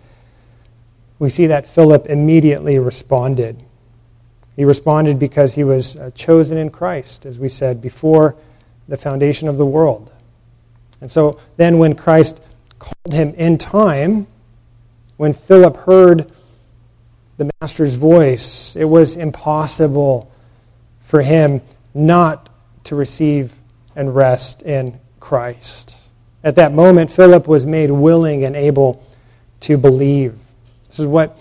we 1.20 1.30
see 1.30 1.48
that 1.48 1.68
Philip 1.68 2.06
immediately 2.08 2.80
responded. 2.80 3.62
He 4.60 4.66
responded 4.66 5.20
because 5.20 5.56
he 5.56 5.64
was 5.64 5.96
uh, 5.96 6.12
chosen 6.14 6.58
in 6.58 6.70
Christ, 6.70 7.26
as 7.26 7.40
we 7.40 7.48
said, 7.48 7.82
before 7.82 8.36
the 8.90 8.98
foundation 8.98 9.48
of 9.48 9.58
the 9.58 9.66
world. 9.66 10.12
And 11.00 11.10
so 11.10 11.40
then, 11.56 11.78
when 11.78 11.96
Christ 11.96 12.42
called 12.78 13.14
him 13.14 13.34
in 13.36 13.58
time, 13.58 14.28
when 15.16 15.32
Philip 15.32 15.78
heard 15.78 16.30
the 17.38 17.50
Master's 17.62 17.96
voice, 17.96 18.76
it 18.76 18.84
was 18.84 19.16
impossible 19.16 20.30
for 21.06 21.22
him 21.22 21.62
not 21.94 22.50
to 22.84 22.96
receive 22.96 23.54
and 23.96 24.14
rest 24.14 24.62
in 24.64 25.00
Christ. 25.22 25.96
At 26.44 26.56
that 26.56 26.74
moment, 26.74 27.12
Philip 27.12 27.48
was 27.48 27.66
made 27.66 27.92
willing 27.92 28.44
and 28.44 28.58
able 28.58 29.08
to 29.62 29.78
believe. 29.78 30.38
This 30.90 31.00
is 31.00 31.06
what 31.06 31.38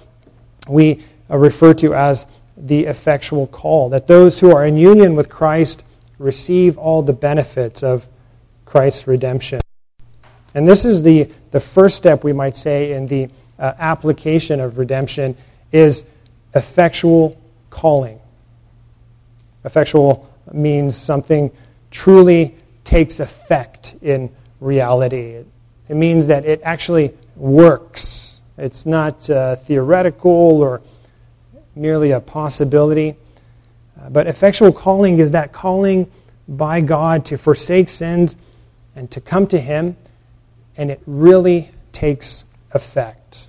we 0.68 1.02
uh, 1.28 1.36
refer 1.36 1.74
to 1.74 1.94
as 1.94 2.24
the 2.60 2.86
effectual 2.86 3.46
call 3.46 3.88
that 3.90 4.06
those 4.06 4.40
who 4.40 4.54
are 4.54 4.66
in 4.66 4.76
union 4.76 5.14
with 5.14 5.28
Christ 5.28 5.82
receive 6.18 6.76
all 6.76 7.02
the 7.02 7.12
benefits 7.12 7.82
of 7.82 8.08
Christ's 8.64 9.06
redemption. 9.06 9.60
And 10.54 10.66
this 10.66 10.84
is 10.84 11.02
the, 11.02 11.30
the 11.52 11.60
first 11.60 11.96
step, 11.96 12.24
we 12.24 12.32
might 12.32 12.56
say, 12.56 12.92
in 12.92 13.06
the 13.06 13.28
uh, 13.58 13.74
application 13.78 14.60
of 14.60 14.78
redemption 14.78 15.36
is 15.72 16.04
effectual 16.54 17.40
calling. 17.70 18.18
Effectual 19.64 20.28
means 20.52 20.96
something 20.96 21.50
truly 21.90 22.56
takes 22.84 23.20
effect 23.20 23.94
in 24.02 24.30
reality. 24.60 25.44
It, 25.88 25.94
means 25.94 26.26
that 26.26 26.44
it 26.44 26.60
actually 26.64 27.14
works. 27.36 28.40
It's 28.56 28.86
not 28.86 29.28
uh, 29.30 29.56
theoretical 29.56 30.62
or 30.62 30.80
merely 31.74 32.10
a 32.10 32.20
possibility. 32.20 33.16
Uh, 34.00 34.10
but 34.10 34.26
effectual 34.26 34.72
calling 34.72 35.18
is 35.18 35.32
that 35.32 35.52
calling 35.52 36.10
by 36.48 36.80
God 36.80 37.24
to 37.26 37.36
forsake 37.38 37.88
sins 37.88 38.36
and 38.96 39.10
to 39.10 39.20
come 39.20 39.46
to 39.48 39.60
Him, 39.60 39.96
and 40.76 40.90
it 40.90 41.00
really 41.06 41.70
takes 41.92 42.44
effect. 42.72 43.46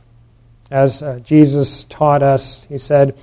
As 0.69 1.01
uh, 1.01 1.19
Jesus 1.19 1.85
taught 1.85 2.21
us, 2.21 2.63
He 2.63 2.77
said, 2.77 3.17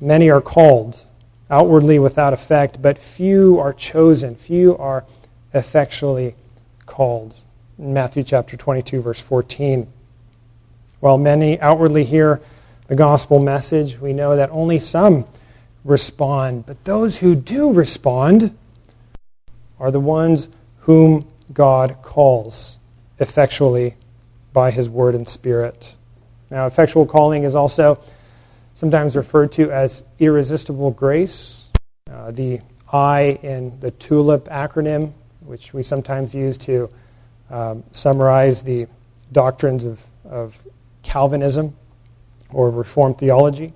Many 0.00 0.30
are 0.30 0.40
called, 0.40 1.04
outwardly 1.50 1.98
without 1.98 2.32
effect, 2.32 2.80
but 2.80 2.98
few 2.98 3.58
are 3.58 3.72
chosen, 3.72 4.36
few 4.36 4.76
are 4.76 5.04
effectually 5.52 6.34
called. 6.86 7.34
In 7.78 7.92
Matthew 7.92 8.22
chapter 8.22 8.56
22, 8.56 9.02
verse 9.02 9.20
14. 9.20 9.86
While 11.00 11.18
many 11.18 11.60
outwardly 11.60 12.04
hear 12.04 12.40
the 12.88 12.96
gospel 12.96 13.38
message, 13.38 14.00
we 14.00 14.12
know 14.12 14.34
that 14.34 14.50
only 14.50 14.78
some 14.78 15.26
respond. 15.84 16.66
But 16.66 16.84
those 16.84 17.18
who 17.18 17.34
do 17.34 17.72
respond 17.72 18.56
are 19.78 19.90
the 19.90 20.00
ones 20.00 20.48
whom 20.80 21.28
God 21.52 21.98
calls 22.02 22.78
effectually 23.18 23.94
by 24.52 24.70
his 24.70 24.88
word 24.88 25.14
and 25.14 25.28
spirit. 25.28 25.94
Now, 26.50 26.66
effectual 26.66 27.04
calling 27.04 27.44
is 27.44 27.54
also 27.54 28.00
sometimes 28.74 29.14
referred 29.16 29.52
to 29.52 29.70
as 29.70 30.04
irresistible 30.18 30.90
grace. 30.90 31.68
Uh, 32.10 32.30
the 32.30 32.60
I 32.90 33.38
in 33.42 33.78
the 33.80 33.90
TULIP 33.90 34.48
acronym, 34.48 35.12
which 35.40 35.74
we 35.74 35.82
sometimes 35.82 36.34
use 36.34 36.56
to 36.58 36.88
um, 37.50 37.84
summarize 37.92 38.62
the 38.62 38.86
doctrines 39.30 39.84
of, 39.84 40.02
of 40.24 40.58
Calvinism 41.02 41.76
or 42.52 42.70
Reformed 42.70 43.18
theology. 43.18 43.72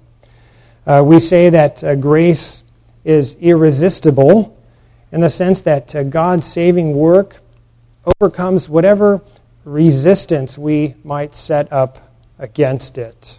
Uh, 0.86 1.02
we 1.06 1.20
say 1.20 1.50
that 1.50 1.82
uh, 1.84 1.94
grace 1.94 2.62
is 3.04 3.36
irresistible 3.36 4.56
in 5.12 5.20
the 5.20 5.30
sense 5.30 5.60
that 5.62 5.94
uh, 5.94 6.02
God's 6.02 6.46
saving 6.46 6.94
work 6.94 7.40
overcomes 8.04 8.68
whatever 8.68 9.20
resistance 9.64 10.58
we 10.58 10.94
might 11.04 11.36
set 11.36 11.72
up 11.72 12.12
against 12.38 12.98
it. 12.98 13.38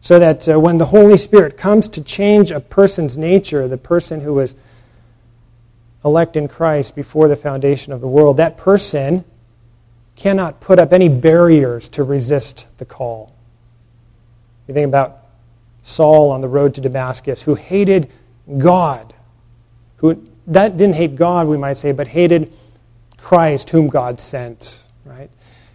So 0.00 0.18
that 0.18 0.48
uh, 0.48 0.58
when 0.58 0.78
the 0.78 0.86
Holy 0.86 1.18
Spirit 1.18 1.56
comes 1.56 1.88
to 1.90 2.00
change 2.00 2.50
a 2.50 2.60
person's 2.60 3.16
nature, 3.16 3.68
the 3.68 3.76
person 3.76 4.20
who 4.20 4.34
was 4.34 4.54
elect 6.04 6.36
in 6.36 6.48
Christ 6.48 6.94
before 6.94 7.28
the 7.28 7.36
foundation 7.36 7.92
of 7.92 8.00
the 8.00 8.08
world, 8.08 8.36
that 8.38 8.56
person 8.56 9.24
cannot 10.16 10.60
put 10.60 10.78
up 10.78 10.92
any 10.92 11.08
barriers 11.08 11.88
to 11.90 12.02
resist 12.02 12.66
the 12.78 12.84
call. 12.84 13.34
You 14.68 14.74
think 14.74 14.86
about 14.86 15.24
Saul 15.82 16.30
on 16.30 16.42
the 16.42 16.48
road 16.48 16.74
to 16.74 16.80
Damascus, 16.80 17.42
who 17.42 17.54
hated 17.54 18.10
God, 18.58 19.14
who 19.96 20.24
that 20.46 20.76
didn't 20.76 20.96
hate 20.96 21.16
God, 21.16 21.46
we 21.46 21.56
might 21.56 21.76
say, 21.78 21.92
but 21.92 22.06
hated 22.06 22.52
Christ, 23.16 23.70
whom 23.70 23.88
God 23.88 24.20
sent, 24.20 24.78
right, 25.04 25.30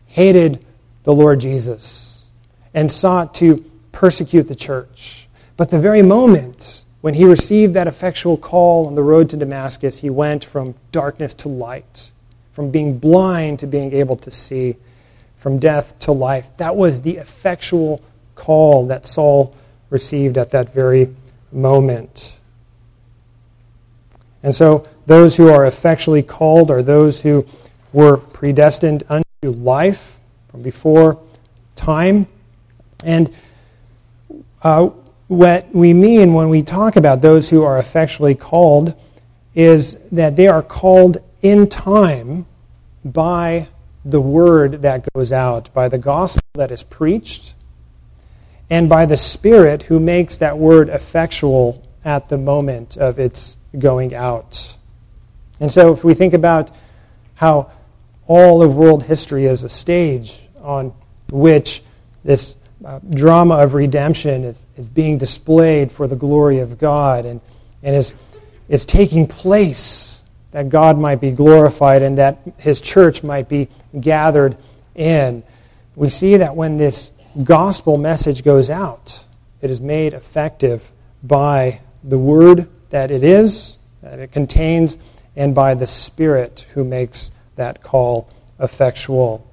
hated 0.08 0.64
the 1.04 1.14
Lord 1.14 1.40
Jesus 1.40 2.30
and 2.74 2.92
sought 2.92 3.36
to 3.36 3.64
persecute 3.92 4.44
the 4.44 4.56
church. 4.56 5.28
But 5.58 5.70
the 5.70 5.80
very 5.80 6.02
moment 6.02 6.84
when 7.02 7.14
he 7.14 7.26
received 7.26 7.74
that 7.74 7.88
effectual 7.88 8.38
call 8.38 8.88
on 8.88 8.96
the 8.96 9.04
road 9.04 9.30
to 9.32 9.38
Damascus, 9.38 10.00
he 10.00 10.10
went 10.10 10.46
from 10.46 10.74
darkness 10.92 11.34
to 11.36 11.50
light, 11.50 12.12
from 12.54 12.72
being 12.72 12.98
blind 12.98 13.60
to 13.60 13.68
being 13.68 13.94
able 13.94 14.16
to 14.18 14.32
see, 14.32 14.78
from 15.38 15.60
death 15.60 16.00
to 16.00 16.12
life. 16.12 16.50
That 16.58 16.76
was 16.76 17.02
the 17.02 17.18
effectual 17.18 18.02
call 18.36 18.88
that 18.88 19.06
Saul 19.06 19.56
received 19.90 20.38
at 20.38 20.52
that 20.52 20.74
very 20.74 21.14
moment. 21.52 22.36
And 24.42 24.54
so, 24.54 24.88
those 25.06 25.36
who 25.36 25.50
are 25.50 25.66
effectually 25.66 26.24
called 26.24 26.72
are 26.72 26.82
those 26.82 27.22
who 27.22 27.46
were 27.92 28.18
predestined 28.18 29.04
unto 29.10 29.24
life 29.44 30.20
from 30.50 30.62
before 30.62 31.20
time. 31.76 32.28
And 33.04 33.34
uh, 34.62 34.90
what 35.28 35.74
we 35.74 35.94
mean 35.94 36.34
when 36.34 36.50
we 36.50 36.64
talk 36.64 36.96
about 36.96 37.22
those 37.22 37.50
who 37.50 37.64
are 37.64 37.78
effectually 37.78 38.36
called 38.36 38.94
is 39.56 39.98
that 40.12 40.36
they 40.36 40.48
are 40.48 40.62
called 40.62 41.18
in 41.42 41.68
time 41.68 42.46
by 43.04 43.68
the 44.06 44.22
word 44.22 44.82
that 44.82 45.06
goes 45.14 45.32
out, 45.32 45.74
by 45.74 45.88
the 45.88 45.98
gospel 45.98 46.42
that 46.56 46.72
is 46.72 46.84
preached, 46.84 47.54
and 48.70 48.90
by 48.90 49.06
the 49.06 49.18
Spirit 49.18 49.84
who 49.84 50.00
makes 50.00 50.38
that 50.38 50.58
word 50.58 50.90
effectual 50.90 51.88
at 52.06 52.30
the 52.30 52.38
moment 52.38 52.98
of 52.98 53.20
its 53.20 53.58
going 53.78 54.14
out. 54.14 54.76
And 55.60 55.72
so, 55.72 55.94
if 55.94 56.04
we 56.04 56.14
think 56.14 56.34
about 56.34 56.72
how 57.36 57.72
all 58.28 58.62
of 58.64 58.76
world 58.76 59.04
history 59.04 59.46
is 59.46 59.64
a 59.64 59.70
stage 59.70 60.40
on 60.62 60.94
which 61.30 61.84
this 62.24 62.56
uh, 62.86 63.00
drama 63.10 63.56
of 63.56 63.74
redemption 63.74 64.44
is, 64.44 64.66
is 64.78 64.90
being 64.90 65.18
displayed 65.18 65.92
for 65.92 66.08
the 66.08 66.16
glory 66.16 66.60
of 66.60 66.78
God 66.78 67.26
and, 67.26 67.42
and 67.82 67.96
is, 67.96 68.14
is 68.70 68.86
taking 68.86 69.28
place 69.28 70.24
that 70.52 70.70
God 70.70 70.98
might 70.98 71.20
be 71.20 71.32
glorified 71.32 72.02
and 72.02 72.18
that 72.18 72.40
his 72.58 72.80
church 72.80 73.24
might 73.24 73.50
be 73.50 73.70
gathered 74.00 74.56
in. 74.96 75.44
We 75.96 76.10
see 76.10 76.38
that 76.38 76.56
when 76.56 76.78
this 76.78 77.12
gospel 77.44 77.98
message 77.98 78.44
goes 78.44 78.70
out, 78.70 79.24
it 79.62 79.70
is 79.70 79.82
made 79.82 80.14
effective 80.14 80.92
by 81.24 81.82
the 82.04 82.20
word 82.20 82.70
that 82.90 83.12
it 83.12 83.24
is, 83.24 83.78
that 84.02 84.20
it 84.20 84.32
contains, 84.32 84.98
and 85.36 85.56
by 85.56 85.74
the 85.74 85.88
Spirit 85.88 86.68
who 86.74 86.84
makes 86.84 87.32
that 87.56 87.82
call 87.82 88.30
effectual. 88.60 89.50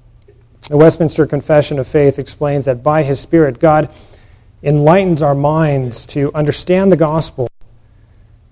The 0.69 0.77
Westminster 0.77 1.27
Confession 1.27 1.79
of 1.79 1.89
Faith 1.89 2.19
explains 2.19 2.67
that 2.67 2.83
by 2.83 3.03
His 3.03 3.19
Spirit, 3.19 3.61
God 3.61 3.89
enlightens 4.63 5.23
our 5.23 5.35
minds 5.35 6.05
to 6.07 6.31
understand 6.35 6.93
the 6.93 6.97
gospel. 6.97 7.49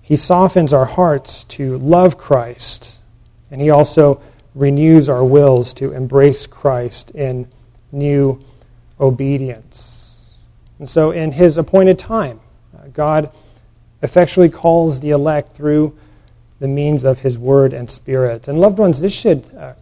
He 0.01 0.15
softens 0.15 0.73
our 0.73 0.85
hearts 0.85 1.43
to 1.45 1.77
love 1.77 2.17
Christ, 2.17 2.99
and 3.51 3.61
He 3.61 3.69
also 3.69 4.21
renews 4.55 5.07
our 5.07 5.23
wills 5.23 5.73
to 5.75 5.93
embrace 5.93 6.47
Christ 6.47 7.11
in 7.11 7.47
new 7.91 8.43
obedience. 8.99 10.37
And 10.77 10.87
so, 10.87 11.11
in 11.11 11.31
His 11.31 11.57
appointed 11.57 11.99
time, 11.99 12.39
uh, 12.77 12.87
God 12.93 13.31
effectually 14.01 14.49
calls 14.49 14.99
the 14.99 15.11
elect 15.11 15.55
through 15.55 15.97
the 16.59 16.67
means 16.67 17.03
of 17.03 17.19
His 17.19 17.37
Word 17.37 17.73
and 17.73 17.89
Spirit. 17.89 18.47
And, 18.47 18.57
loved 18.57 18.77
ones, 18.77 19.01
this 19.01 19.13
should 19.13 19.53
uh, 19.55 19.73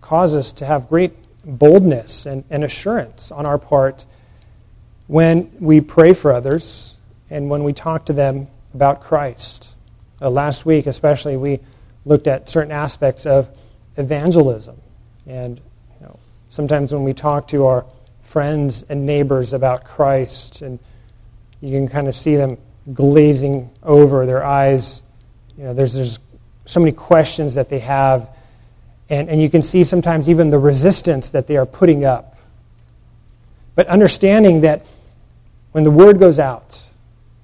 cause 0.00 0.34
us 0.34 0.52
to 0.52 0.66
have 0.66 0.88
great 0.88 1.12
boldness 1.44 2.26
and, 2.26 2.44
and 2.50 2.64
assurance 2.64 3.30
on 3.30 3.46
our 3.46 3.58
part 3.58 4.04
when 5.06 5.50
we 5.58 5.80
pray 5.80 6.12
for 6.12 6.32
others 6.32 6.96
and 7.30 7.48
when 7.48 7.64
we 7.64 7.72
talk 7.72 8.06
to 8.06 8.12
them 8.12 8.46
about 8.74 9.02
Christ. 9.02 9.68
Uh, 10.20 10.30
last 10.30 10.66
week, 10.66 10.86
especially, 10.86 11.36
we 11.36 11.60
looked 12.04 12.26
at 12.26 12.48
certain 12.48 12.72
aspects 12.72 13.26
of 13.26 13.48
evangelism. 13.96 14.80
And 15.26 15.58
you 15.58 16.06
know, 16.06 16.18
sometimes 16.48 16.92
when 16.92 17.04
we 17.04 17.12
talk 17.12 17.48
to 17.48 17.66
our 17.66 17.84
friends 18.28 18.84
and 18.88 19.04
neighbors 19.04 19.52
about 19.52 19.84
Christ, 19.84 20.62
and 20.62 20.78
you 21.60 21.70
can 21.70 21.88
kind 21.88 22.08
of 22.08 22.14
see 22.14 22.36
them 22.36 22.58
glazing 22.92 23.70
over 23.82 24.24
their 24.24 24.44
eyes. 24.44 25.02
You 25.56 25.64
know, 25.64 25.74
there's, 25.74 25.94
there's 25.94 26.18
so 26.64 26.80
many 26.80 26.92
questions 26.92 27.54
that 27.54 27.68
they 27.68 27.80
have 27.80 28.28
and, 29.10 29.28
and 29.28 29.40
you 29.40 29.48
can 29.48 29.62
see 29.62 29.84
sometimes 29.84 30.28
even 30.28 30.50
the 30.50 30.58
resistance 30.58 31.30
that 31.30 31.46
they 31.46 31.56
are 31.56 31.66
putting 31.66 32.04
up. 32.04 32.36
But 33.74 33.86
understanding 33.86 34.62
that 34.62 34.84
when 35.72 35.84
the 35.84 35.90
word 35.90 36.18
goes 36.18 36.38
out, 36.38 36.80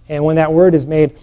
and 0.09 0.25
when 0.25 0.37
that 0.37 0.53
word 0.53 0.75
is 0.75 0.85
made 0.85 1.17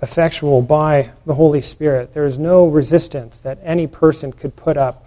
effectual 0.00 0.62
by 0.62 1.10
the 1.26 1.34
Holy 1.34 1.60
Spirit, 1.60 2.14
there 2.14 2.24
is 2.24 2.38
no 2.38 2.66
resistance 2.66 3.38
that 3.40 3.58
any 3.62 3.86
person 3.86 4.32
could 4.32 4.56
put 4.56 4.76
up 4.76 5.06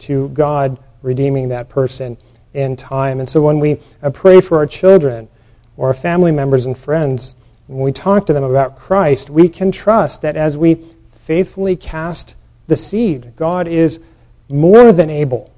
to 0.00 0.28
God 0.30 0.78
redeeming 1.02 1.50
that 1.50 1.68
person 1.68 2.16
in 2.56 2.74
time. 2.74 3.20
And 3.20 3.28
so 3.28 3.42
when 3.42 3.60
we 3.60 3.78
uh, 4.02 4.10
pray 4.10 4.40
for 4.40 4.56
our 4.56 4.66
children 4.66 5.28
or 5.76 5.88
our 5.88 5.94
family 5.94 6.32
members 6.32 6.64
and 6.64 6.76
friends, 6.76 7.34
when 7.66 7.80
we 7.80 7.92
talk 7.92 8.26
to 8.26 8.32
them 8.32 8.42
about 8.42 8.78
Christ, 8.78 9.28
we 9.28 9.48
can 9.48 9.70
trust 9.70 10.22
that 10.22 10.36
as 10.36 10.56
we 10.56 10.78
faithfully 11.12 11.76
cast 11.76 12.34
the 12.66 12.76
seed. 12.76 13.34
God 13.36 13.68
is 13.68 14.00
more 14.48 14.92
than 14.92 15.10
able, 15.10 15.52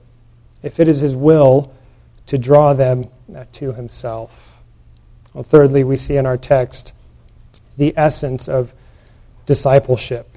if 0.63 0.81
it 0.81 0.89
is 0.89 1.01
His 1.01 1.15
will, 1.15 1.73
to 2.27 2.37
draw 2.37 2.75
them 2.75 3.09
to 3.53 3.73
Himself. 3.73 4.57
Well, 5.33 5.45
thirdly, 5.45 5.85
we 5.85 5.97
see 5.97 6.17
in 6.17 6.27
our 6.27 6.37
text 6.37 6.93
the 7.77 7.95
essence 7.97 8.49
of 8.49 8.75
discipleship. 9.47 10.37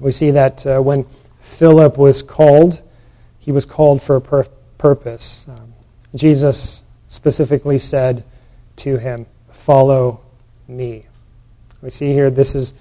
We 0.00 0.10
see 0.10 0.32
that 0.32 0.66
uh, 0.66 0.80
when 0.80 1.06
Philip 1.40 1.96
was 1.96 2.22
called, 2.22 2.82
he 3.38 3.52
was 3.52 3.64
called 3.64 4.02
for 4.02 4.16
a 4.16 4.20
pur- 4.20 4.48
purpose. 4.82 5.46
Um, 5.48 5.72
Jesus 6.12 6.82
specifically 7.06 7.78
said 7.78 8.24
to 8.74 8.96
him, 8.96 9.26
Follow 9.52 10.20
me. 10.66 11.06
We 11.80 11.90
see 11.90 12.12
here 12.12 12.32
this 12.32 12.56
is 12.56 12.74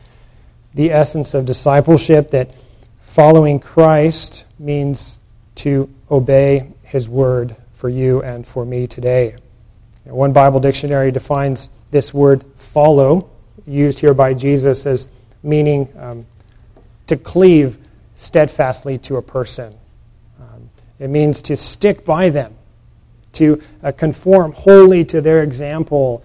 the 0.74 0.92
essence 0.92 1.36
of 1.36 1.46
discipleship 1.46 2.32
that 2.32 2.56
following 3.04 3.60
Christ 3.60 4.46
means 4.58 5.20
to 5.58 5.88
obey 6.10 6.72
his 6.82 7.08
word 7.08 7.56
for 7.74 7.88
you 7.88 8.24
and 8.24 8.48
for 8.48 8.66
me 8.66 8.88
today. 8.88 9.36
One 10.06 10.34
Bible 10.34 10.60
dictionary 10.60 11.12
defines 11.12 11.70
this 11.92 12.12
word 12.12 12.44
follow, 12.58 13.30
used 13.68 14.00
here 14.00 14.16
by 14.16 14.34
Jesus, 14.34 14.88
as 14.88 15.08
meaning 15.44 15.88
um, 16.00 16.26
to 17.06 17.16
cleave 17.16 17.78
steadfastly 18.16 18.98
to 18.98 19.18
a 19.18 19.22
person. 19.22 19.76
It 21.02 21.10
means 21.10 21.42
to 21.44 21.58
stick 21.58 22.06
by 22.06 22.30
them, 22.30 22.54
to 23.34 23.60
uh, 23.82 23.92
conform 23.92 24.52
wholly 24.52 25.04
to 25.06 25.20
their 25.20 25.42
example 25.42 26.24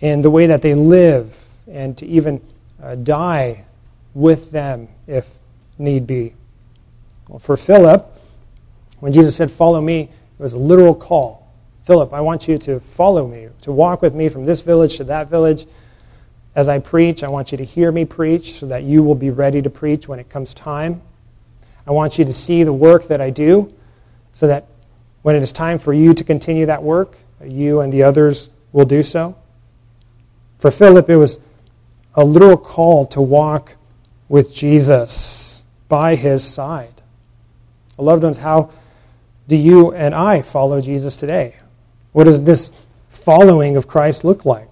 in 0.00 0.22
the 0.22 0.30
way 0.30 0.48
that 0.48 0.60
they 0.60 0.74
live, 0.74 1.38
and 1.70 1.96
to 1.98 2.06
even 2.06 2.40
uh, 2.82 2.96
die 2.96 3.64
with 4.12 4.50
them 4.50 4.88
if 5.06 5.32
need 5.78 6.08
be. 6.08 6.34
Well, 7.28 7.38
for 7.38 7.56
Philip, 7.56 8.04
when 8.98 9.12
Jesus 9.12 9.36
said, 9.36 9.52
Follow 9.52 9.80
me, 9.80 10.00
it 10.00 10.42
was 10.42 10.54
a 10.54 10.58
literal 10.58 10.96
call. 10.96 11.48
Philip, 11.84 12.12
I 12.12 12.22
want 12.22 12.48
you 12.48 12.58
to 12.58 12.80
follow 12.80 13.28
me, 13.28 13.50
to 13.60 13.70
walk 13.70 14.02
with 14.02 14.16
me 14.16 14.28
from 14.28 14.46
this 14.46 14.62
village 14.62 14.96
to 14.96 15.04
that 15.04 15.30
village. 15.30 15.64
As 16.56 16.66
I 16.66 16.80
preach, 16.80 17.22
I 17.22 17.28
want 17.28 17.52
you 17.52 17.58
to 17.58 17.64
hear 17.64 17.92
me 17.92 18.04
preach 18.04 18.54
so 18.54 18.66
that 18.66 18.82
you 18.82 19.04
will 19.04 19.14
be 19.14 19.30
ready 19.30 19.62
to 19.62 19.70
preach 19.70 20.08
when 20.08 20.18
it 20.18 20.28
comes 20.28 20.54
time. 20.54 21.02
I 21.86 21.92
want 21.92 22.18
you 22.18 22.24
to 22.24 22.32
see 22.32 22.64
the 22.64 22.72
work 22.72 23.06
that 23.06 23.20
I 23.20 23.30
do 23.30 23.72
so 24.32 24.46
that 24.46 24.66
when 25.22 25.36
it 25.36 25.42
is 25.42 25.52
time 25.52 25.78
for 25.78 25.92
you 25.92 26.14
to 26.14 26.24
continue 26.24 26.66
that 26.66 26.82
work, 26.82 27.16
you 27.44 27.80
and 27.80 27.92
the 27.92 28.02
others 28.02 28.50
will 28.72 28.84
do 28.84 29.02
so. 29.02 29.36
For 30.58 30.70
Philip, 30.70 31.08
it 31.10 31.16
was 31.16 31.38
a 32.14 32.24
literal 32.24 32.56
call 32.56 33.06
to 33.06 33.20
walk 33.20 33.74
with 34.28 34.54
Jesus 34.54 35.62
by 35.88 36.14
his 36.14 36.44
side. 36.44 37.02
Loved 37.98 38.24
ones, 38.24 38.38
how 38.38 38.70
do 39.46 39.56
you 39.56 39.92
and 39.92 40.14
I 40.14 40.42
follow 40.42 40.80
Jesus 40.80 41.16
today? 41.16 41.56
What 42.12 42.24
does 42.24 42.42
this 42.42 42.72
following 43.10 43.76
of 43.76 43.86
Christ 43.86 44.24
look 44.24 44.44
like? 44.44 44.70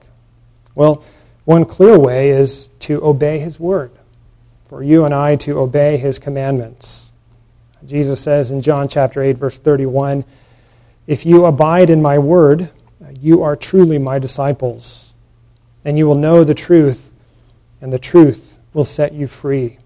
Well, 0.74 1.04
one 1.44 1.64
clear 1.64 1.98
way 1.98 2.30
is 2.30 2.68
to 2.80 3.04
obey 3.04 3.38
his 3.38 3.60
word, 3.60 3.92
for 4.68 4.82
you 4.82 5.04
and 5.04 5.14
I 5.14 5.36
to 5.36 5.58
obey 5.58 5.96
his 5.96 6.18
commandments. 6.18 7.09
Jesus 7.86 8.20
says 8.20 8.50
in 8.50 8.62
John 8.62 8.88
chapter 8.88 9.22
8 9.22 9.38
verse 9.38 9.58
31, 9.58 10.24
"If 11.06 11.24
you 11.24 11.44
abide 11.46 11.90
in 11.90 12.02
my 12.02 12.18
word, 12.18 12.70
you 13.18 13.42
are 13.42 13.56
truly 13.56 13.98
my 13.98 14.18
disciples, 14.18 15.14
and 15.84 15.98
you 15.98 16.06
will 16.06 16.14
know 16.14 16.44
the 16.44 16.54
truth, 16.54 17.12
and 17.80 17.92
the 17.92 17.98
truth 17.98 18.58
will 18.72 18.84
set 18.84 19.12
you 19.12 19.26
free. 19.26 19.78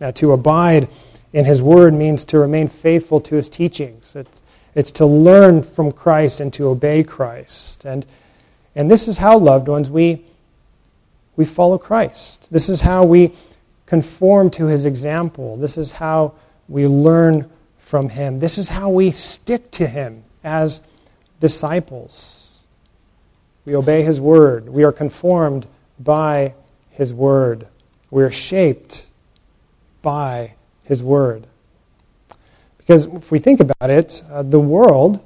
Now, 0.00 0.10
to 0.12 0.32
abide 0.32 0.88
in 1.32 1.44
His 1.44 1.60
Word 1.60 1.94
means 1.94 2.24
to 2.26 2.38
remain 2.38 2.68
faithful 2.68 3.20
to 3.22 3.34
His 3.34 3.48
teachings. 3.48 4.16
It's, 4.16 4.42
it's 4.74 4.90
to 4.92 5.06
learn 5.06 5.62
from 5.62 5.92
Christ 5.92 6.40
and 6.40 6.52
to 6.54 6.68
obey 6.68 7.02
Christ. 7.02 7.84
And, 7.84 8.06
and 8.74 8.90
this 8.90 9.08
is 9.08 9.18
how, 9.18 9.36
loved 9.38 9.68
ones, 9.68 9.90
we, 9.90 10.24
we 11.36 11.44
follow 11.44 11.78
Christ. 11.78 12.48
This 12.50 12.68
is 12.68 12.80
how 12.80 13.04
we 13.04 13.32
conform 13.86 14.50
to 14.52 14.66
His 14.66 14.86
example. 14.86 15.56
This 15.56 15.76
is 15.76 15.92
how 15.92 16.32
we 16.70 16.86
learn 16.86 17.50
from 17.76 18.08
Him. 18.08 18.40
This 18.40 18.56
is 18.56 18.70
how 18.70 18.88
we 18.88 19.10
stick 19.10 19.70
to 19.72 19.86
Him 19.86 20.24
as 20.42 20.80
disciples. 21.40 22.60
We 23.66 23.76
obey 23.76 24.02
His 24.02 24.18
Word. 24.18 24.70
We 24.70 24.84
are 24.84 24.92
conformed 24.92 25.66
by 25.98 26.54
His 26.88 27.12
Word. 27.12 27.66
We 28.10 28.22
are 28.22 28.30
shaped 28.30 29.06
by 30.02 30.54
his 30.82 31.02
Word. 31.02 31.46
Because 32.78 33.06
if 33.06 33.30
we 33.30 33.38
think 33.38 33.60
about 33.60 33.90
it, 33.90 34.22
uh, 34.30 34.42
the 34.42 34.60
world, 34.60 35.24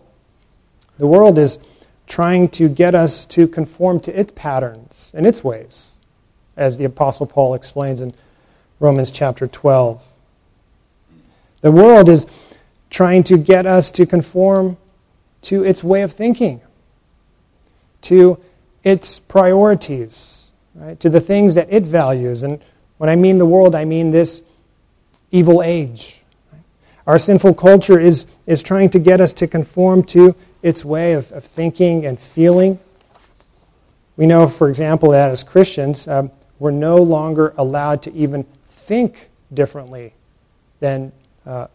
the 0.99 1.07
world 1.07 1.39
is 1.39 1.59
trying 2.07 2.49
to 2.51 2.69
get 2.69 2.95
us 2.95 3.25
to 3.25 3.49
conform 3.49 4.01
to 4.01 4.19
its 4.19 4.33
patterns 4.37 5.11
and 5.15 5.27
its 5.27 5.43
ways, 5.43 5.97
as 6.57 6.77
the 6.77 6.85
Apostle 6.85 7.27
Paul 7.27 7.55
explains 7.55 8.01
in 8.01 8.13
Romans 8.79 9.11
chapter 9.11 9.47
12. 9.47 10.07
The 11.65 11.73
world 11.73 12.11
is 12.11 12.27
trying 12.91 13.23
to 13.23 13.39
get 13.39 13.65
us 13.65 13.91
to 13.93 14.05
conform 14.05 14.77
to 15.41 15.65
its 15.65 15.83
way 15.83 16.03
of 16.03 16.13
thinking, 16.13 16.61
to 18.03 18.39
its 18.83 19.19
priorities, 19.19 20.51
right? 20.75 21.01
to 21.01 21.09
the 21.09 21.23
things 21.23 21.55
that 21.55 21.73
it 21.73 21.85
values. 21.85 22.43
And 22.43 22.61
when 22.99 23.09
I 23.09 23.17
mean 23.17 23.39
the 23.39 23.47
world, 23.47 23.75
I 23.75 23.87
mean 23.87 24.11
this 24.11 24.43
evil 25.31 25.63
age. 25.63 26.21
Our 27.07 27.19
sinful 27.19 27.55
culture 27.55 27.99
is, 27.99 28.27
is 28.47 28.63
trying 28.63 28.91
to 28.91 28.99
get 28.99 29.23
us 29.23 29.33
to 29.33 29.47
conform 29.47 30.03
to 30.09 30.37
its 30.61 30.85
way 30.85 31.15
of, 31.15 31.33
of 31.33 31.45
thinking 31.45 32.05
and 32.05 32.21
feeling. 32.21 32.79
We 34.19 34.27
know, 34.27 34.49
for 34.49 34.69
example, 34.69 35.13
that 35.13 35.31
as 35.31 35.43
Christians, 35.43 36.07
um, 36.09 36.31
we're 36.59 36.73
no 36.73 36.97
longer 36.97 37.55
allowed 37.57 38.03
to 38.03 38.13
even 38.13 38.45
think 38.69 39.31
differently 39.55 40.13
than 40.81 41.11
uh, 41.47 41.67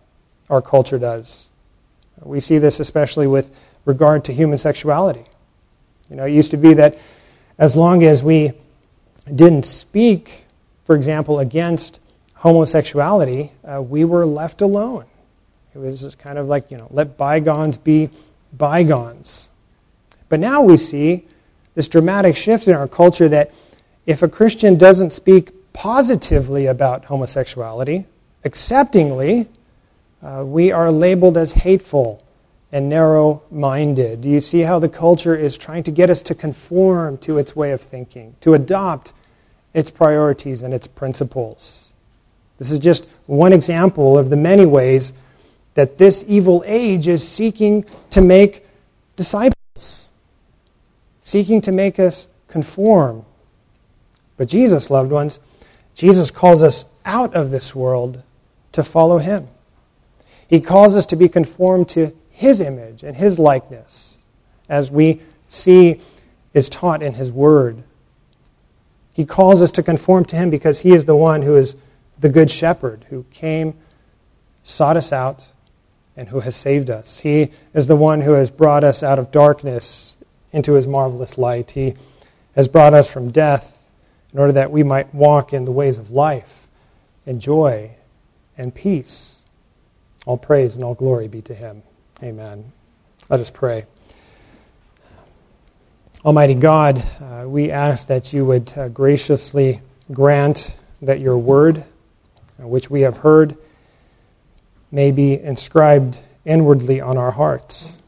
our 0.50 0.62
culture 0.62 0.98
does. 0.98 1.50
We 2.22 2.40
see 2.40 2.58
this 2.58 2.80
especially 2.80 3.28
with 3.28 3.56
regard 3.86 4.26
to 4.26 4.34
human 4.34 4.58
sexuality. 4.58 5.26
You 6.10 6.16
know, 6.16 6.26
it 6.26 6.34
used 6.34 6.52
to 6.52 6.58
be 6.58 6.74
that 6.76 6.98
as 7.58 7.76
long 7.76 8.04
as 8.04 8.24
we 8.24 8.54
didn't 9.34 9.66
speak, 9.66 10.46
for 10.86 10.96
example, 10.96 11.40
against 11.40 12.00
homosexuality, 12.36 13.52
uh, 13.64 13.82
we 13.82 14.04
were 14.04 14.26
left 14.26 14.62
alone. 14.62 15.06
It 15.76 15.78
was 15.78 16.02
just 16.02 16.18
kind 16.18 16.38
of 16.38 16.48
like, 16.48 16.72
you 16.72 16.78
know, 16.78 16.88
let 16.90 17.18
bygones 17.18 17.78
be 17.78 18.10
bygones. 18.54 19.50
But 20.30 20.40
now 20.40 20.62
we 20.62 20.78
see 20.78 21.26
this 21.76 21.88
dramatic 21.88 22.36
shift 22.36 22.68
in 22.68 22.76
our 22.76 22.88
culture 22.88 23.30
that 23.30 23.54
if 24.06 24.24
a 24.24 24.28
Christian 24.28 24.78
doesn't 24.78 25.14
speak 25.14 25.52
positively 25.74 26.66
about 26.66 27.06
homosexuality, 27.06 28.06
acceptingly, 28.44 29.48
uh, 30.22 30.44
we 30.46 30.72
are 30.72 30.92
labeled 30.92 31.38
as 31.38 31.54
hateful 31.54 32.24
and 32.72 32.90
narrow 32.90 33.42
minded. 33.50 34.22
Do 34.22 34.30
you 34.30 34.42
see 34.42 34.62
how 34.62 34.80
the 34.80 34.90
culture 34.90 35.36
is 35.36 35.58
trying 35.58 35.84
to 35.84 35.92
get 35.92 36.10
us 36.10 36.22
to 36.24 36.36
conform 36.36 37.18
to 37.20 37.38
its 37.38 37.56
way 37.56 37.72
of 37.72 37.82
thinking, 37.82 38.36
to 38.42 38.54
adopt 38.54 39.14
its 39.74 39.90
priorities 39.90 40.62
and 40.62 40.74
its 40.74 40.88
principles? 40.88 41.94
This 42.58 42.70
is 42.70 42.80
just 42.80 43.08
one 43.26 43.54
example 43.54 44.18
of 44.18 44.30
the 44.30 44.38
many 44.38 44.66
ways 44.66 45.14
that 45.74 45.98
this 45.98 46.26
evil 46.28 46.64
age 46.66 47.08
is 47.08 47.28
seeking 47.28 47.86
to 48.10 48.22
make 48.22 48.66
disciples, 49.16 50.10
seeking 51.22 51.62
to 51.62 51.72
make 51.72 52.00
us 52.00 52.28
conform. 52.48 53.26
But 54.36 54.50
Jesus, 54.50 54.90
loved 54.90 55.12
ones, 55.12 55.40
Jesus 55.96 56.32
calls 56.32 56.62
us 56.62 56.86
out 57.06 57.34
of 57.34 57.52
this 57.52 57.74
world 57.74 58.22
to 58.74 58.84
follow 58.84 59.20
him. 59.20 59.48
He 60.50 60.60
calls 60.60 60.96
us 60.96 61.06
to 61.06 61.16
be 61.16 61.30
conformed 61.30 61.88
to 61.90 62.12
his 62.32 62.60
image 62.60 63.04
and 63.04 63.16
his 63.16 63.38
likeness, 63.38 64.18
as 64.68 64.90
we 64.90 65.22
see 65.48 66.02
is 66.56 66.70
taught 66.70 67.04
in 67.04 67.14
his 67.14 67.32
word. 67.32 67.84
He 69.14 69.26
calls 69.26 69.62
us 69.62 69.70
to 69.74 69.84
conform 69.84 70.26
to 70.26 70.36
him 70.36 70.50
because 70.50 70.80
he 70.80 70.92
is 70.92 71.06
the 71.06 71.16
one 71.16 71.44
who 71.44 71.56
is 71.56 71.76
the 72.20 72.30
Good 72.30 72.50
Shepherd 72.50 73.06
who 73.10 73.26
came, 73.32 73.76
sought 74.64 74.98
us 74.98 75.14
out, 75.14 75.46
and 76.18 76.30
who 76.30 76.40
has 76.40 76.56
saved 76.56 76.90
us. 76.90 77.20
He 77.20 77.52
is 77.76 77.86
the 77.86 77.96
one 77.96 78.22
who 78.22 78.32
has 78.32 78.50
brought 78.50 78.84
us 78.84 79.04
out 79.04 79.20
of 79.20 79.32
darkness 79.32 80.18
into 80.52 80.74
his 80.74 80.88
marvelous 80.88 81.38
light. 81.38 81.72
He 81.72 81.94
has 82.56 82.68
brought 82.68 82.96
us 82.96 83.10
from 83.12 83.30
death 83.30 83.78
in 84.34 84.40
order 84.40 84.54
that 84.54 84.72
we 84.72 84.82
might 84.82 85.14
walk 85.14 85.54
in 85.54 85.66
the 85.66 85.72
ways 85.72 86.00
of 86.00 86.10
life 86.10 86.68
and 87.28 87.40
joy 87.40 87.92
and 88.58 88.74
peace. 88.74 89.39
All 90.26 90.38
praise 90.38 90.76
and 90.76 90.84
all 90.84 90.96
glory 90.96 91.28
be 91.28 91.42
to 91.44 91.54
him. 91.54 91.82
Amen. 92.22 92.72
Let 93.30 93.40
us 93.40 93.50
pray. 93.50 93.86
Almighty 96.26 96.56
God, 96.56 97.04
uh, 97.22 97.46
we 97.48 97.72
ask 97.72 98.08
that 98.08 98.34
you 98.34 98.46
would 98.46 98.74
uh, 98.78 98.90
graciously 98.90 99.82
grant 100.12 100.76
that 101.02 101.20
your 101.20 101.38
word 101.38 101.86
which 102.68 102.90
we 102.90 103.02
have 103.02 103.18
heard 103.18 103.58
may 104.92 105.12
be 105.12 105.40
inscribed 105.40 106.20
inwardly 106.46 107.00
on 107.00 107.18
our 107.18 107.32
hearts. 107.32 108.00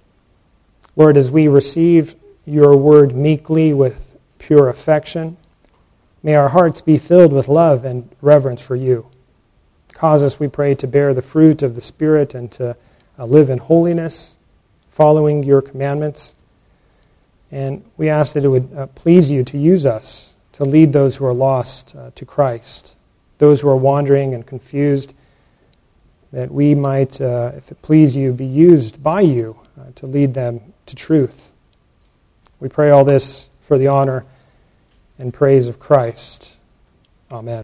Lord, 0.96 1.16
as 1.16 1.32
we 1.32 1.48
receive 1.48 2.16
your 2.46 2.76
word 2.76 3.16
meekly 3.16 3.74
with 3.74 4.18
pure 4.40 4.68
affection, 4.68 5.38
may 6.24 6.36
our 6.36 6.50
hearts 6.50 6.82
be 6.82 6.98
filled 6.98 7.32
with 7.32 7.48
love 7.48 7.86
and 7.86 8.10
reverence 8.22 8.62
for 8.62 8.76
you. 8.76 9.11
Cause 10.02 10.24
us, 10.24 10.40
we 10.40 10.48
pray, 10.48 10.74
to 10.76 10.88
bear 10.88 11.14
the 11.14 11.22
fruit 11.22 11.62
of 11.62 11.76
the 11.76 11.82
Spirit 11.82 12.34
and 12.34 12.52
to 12.54 12.76
uh, 13.20 13.26
live 13.26 13.52
in 13.52 13.60
holiness, 13.60 14.36
following 14.90 15.44
your 15.44 15.62
commandments. 15.62 16.34
And 17.52 17.86
we 17.98 18.10
ask 18.10 18.34
that 18.34 18.44
it 18.44 18.48
would 18.48 18.74
uh, 18.76 18.88
please 18.88 19.30
you 19.30 19.44
to 19.44 19.58
use 19.58 19.86
us 19.86 20.36
to 20.54 20.66
lead 20.66 20.92
those 20.92 21.18
who 21.18 21.26
are 21.26 21.34
lost 21.34 21.96
uh, 21.96 22.10
to 22.16 22.26
Christ 22.26 22.96
those 23.42 23.62
who 23.62 23.68
are 23.68 23.76
wandering 23.76 24.36
and 24.36 24.46
confused, 24.46 25.16
that 26.32 26.52
we 26.52 26.76
might, 26.76 27.20
uh, 27.20 27.52
if 27.58 27.72
it 27.72 27.82
please 27.82 28.16
you, 28.16 28.32
be 28.32 28.46
used 28.46 29.02
by 29.02 29.20
you 29.22 29.58
uh, 29.80 29.86
to 29.96 30.06
lead 30.06 30.36
them 30.36 30.62
to 30.86 30.96
truth. 30.96 31.52
We 32.60 32.70
pray 32.70 32.92
all 32.92 33.04
this 33.04 33.50
for 33.62 33.80
the 33.80 33.88
honor 33.88 34.26
and 35.18 35.34
praise 35.34 35.66
of 35.66 35.80
Christ. 35.80 36.56
Amen. 37.32 37.60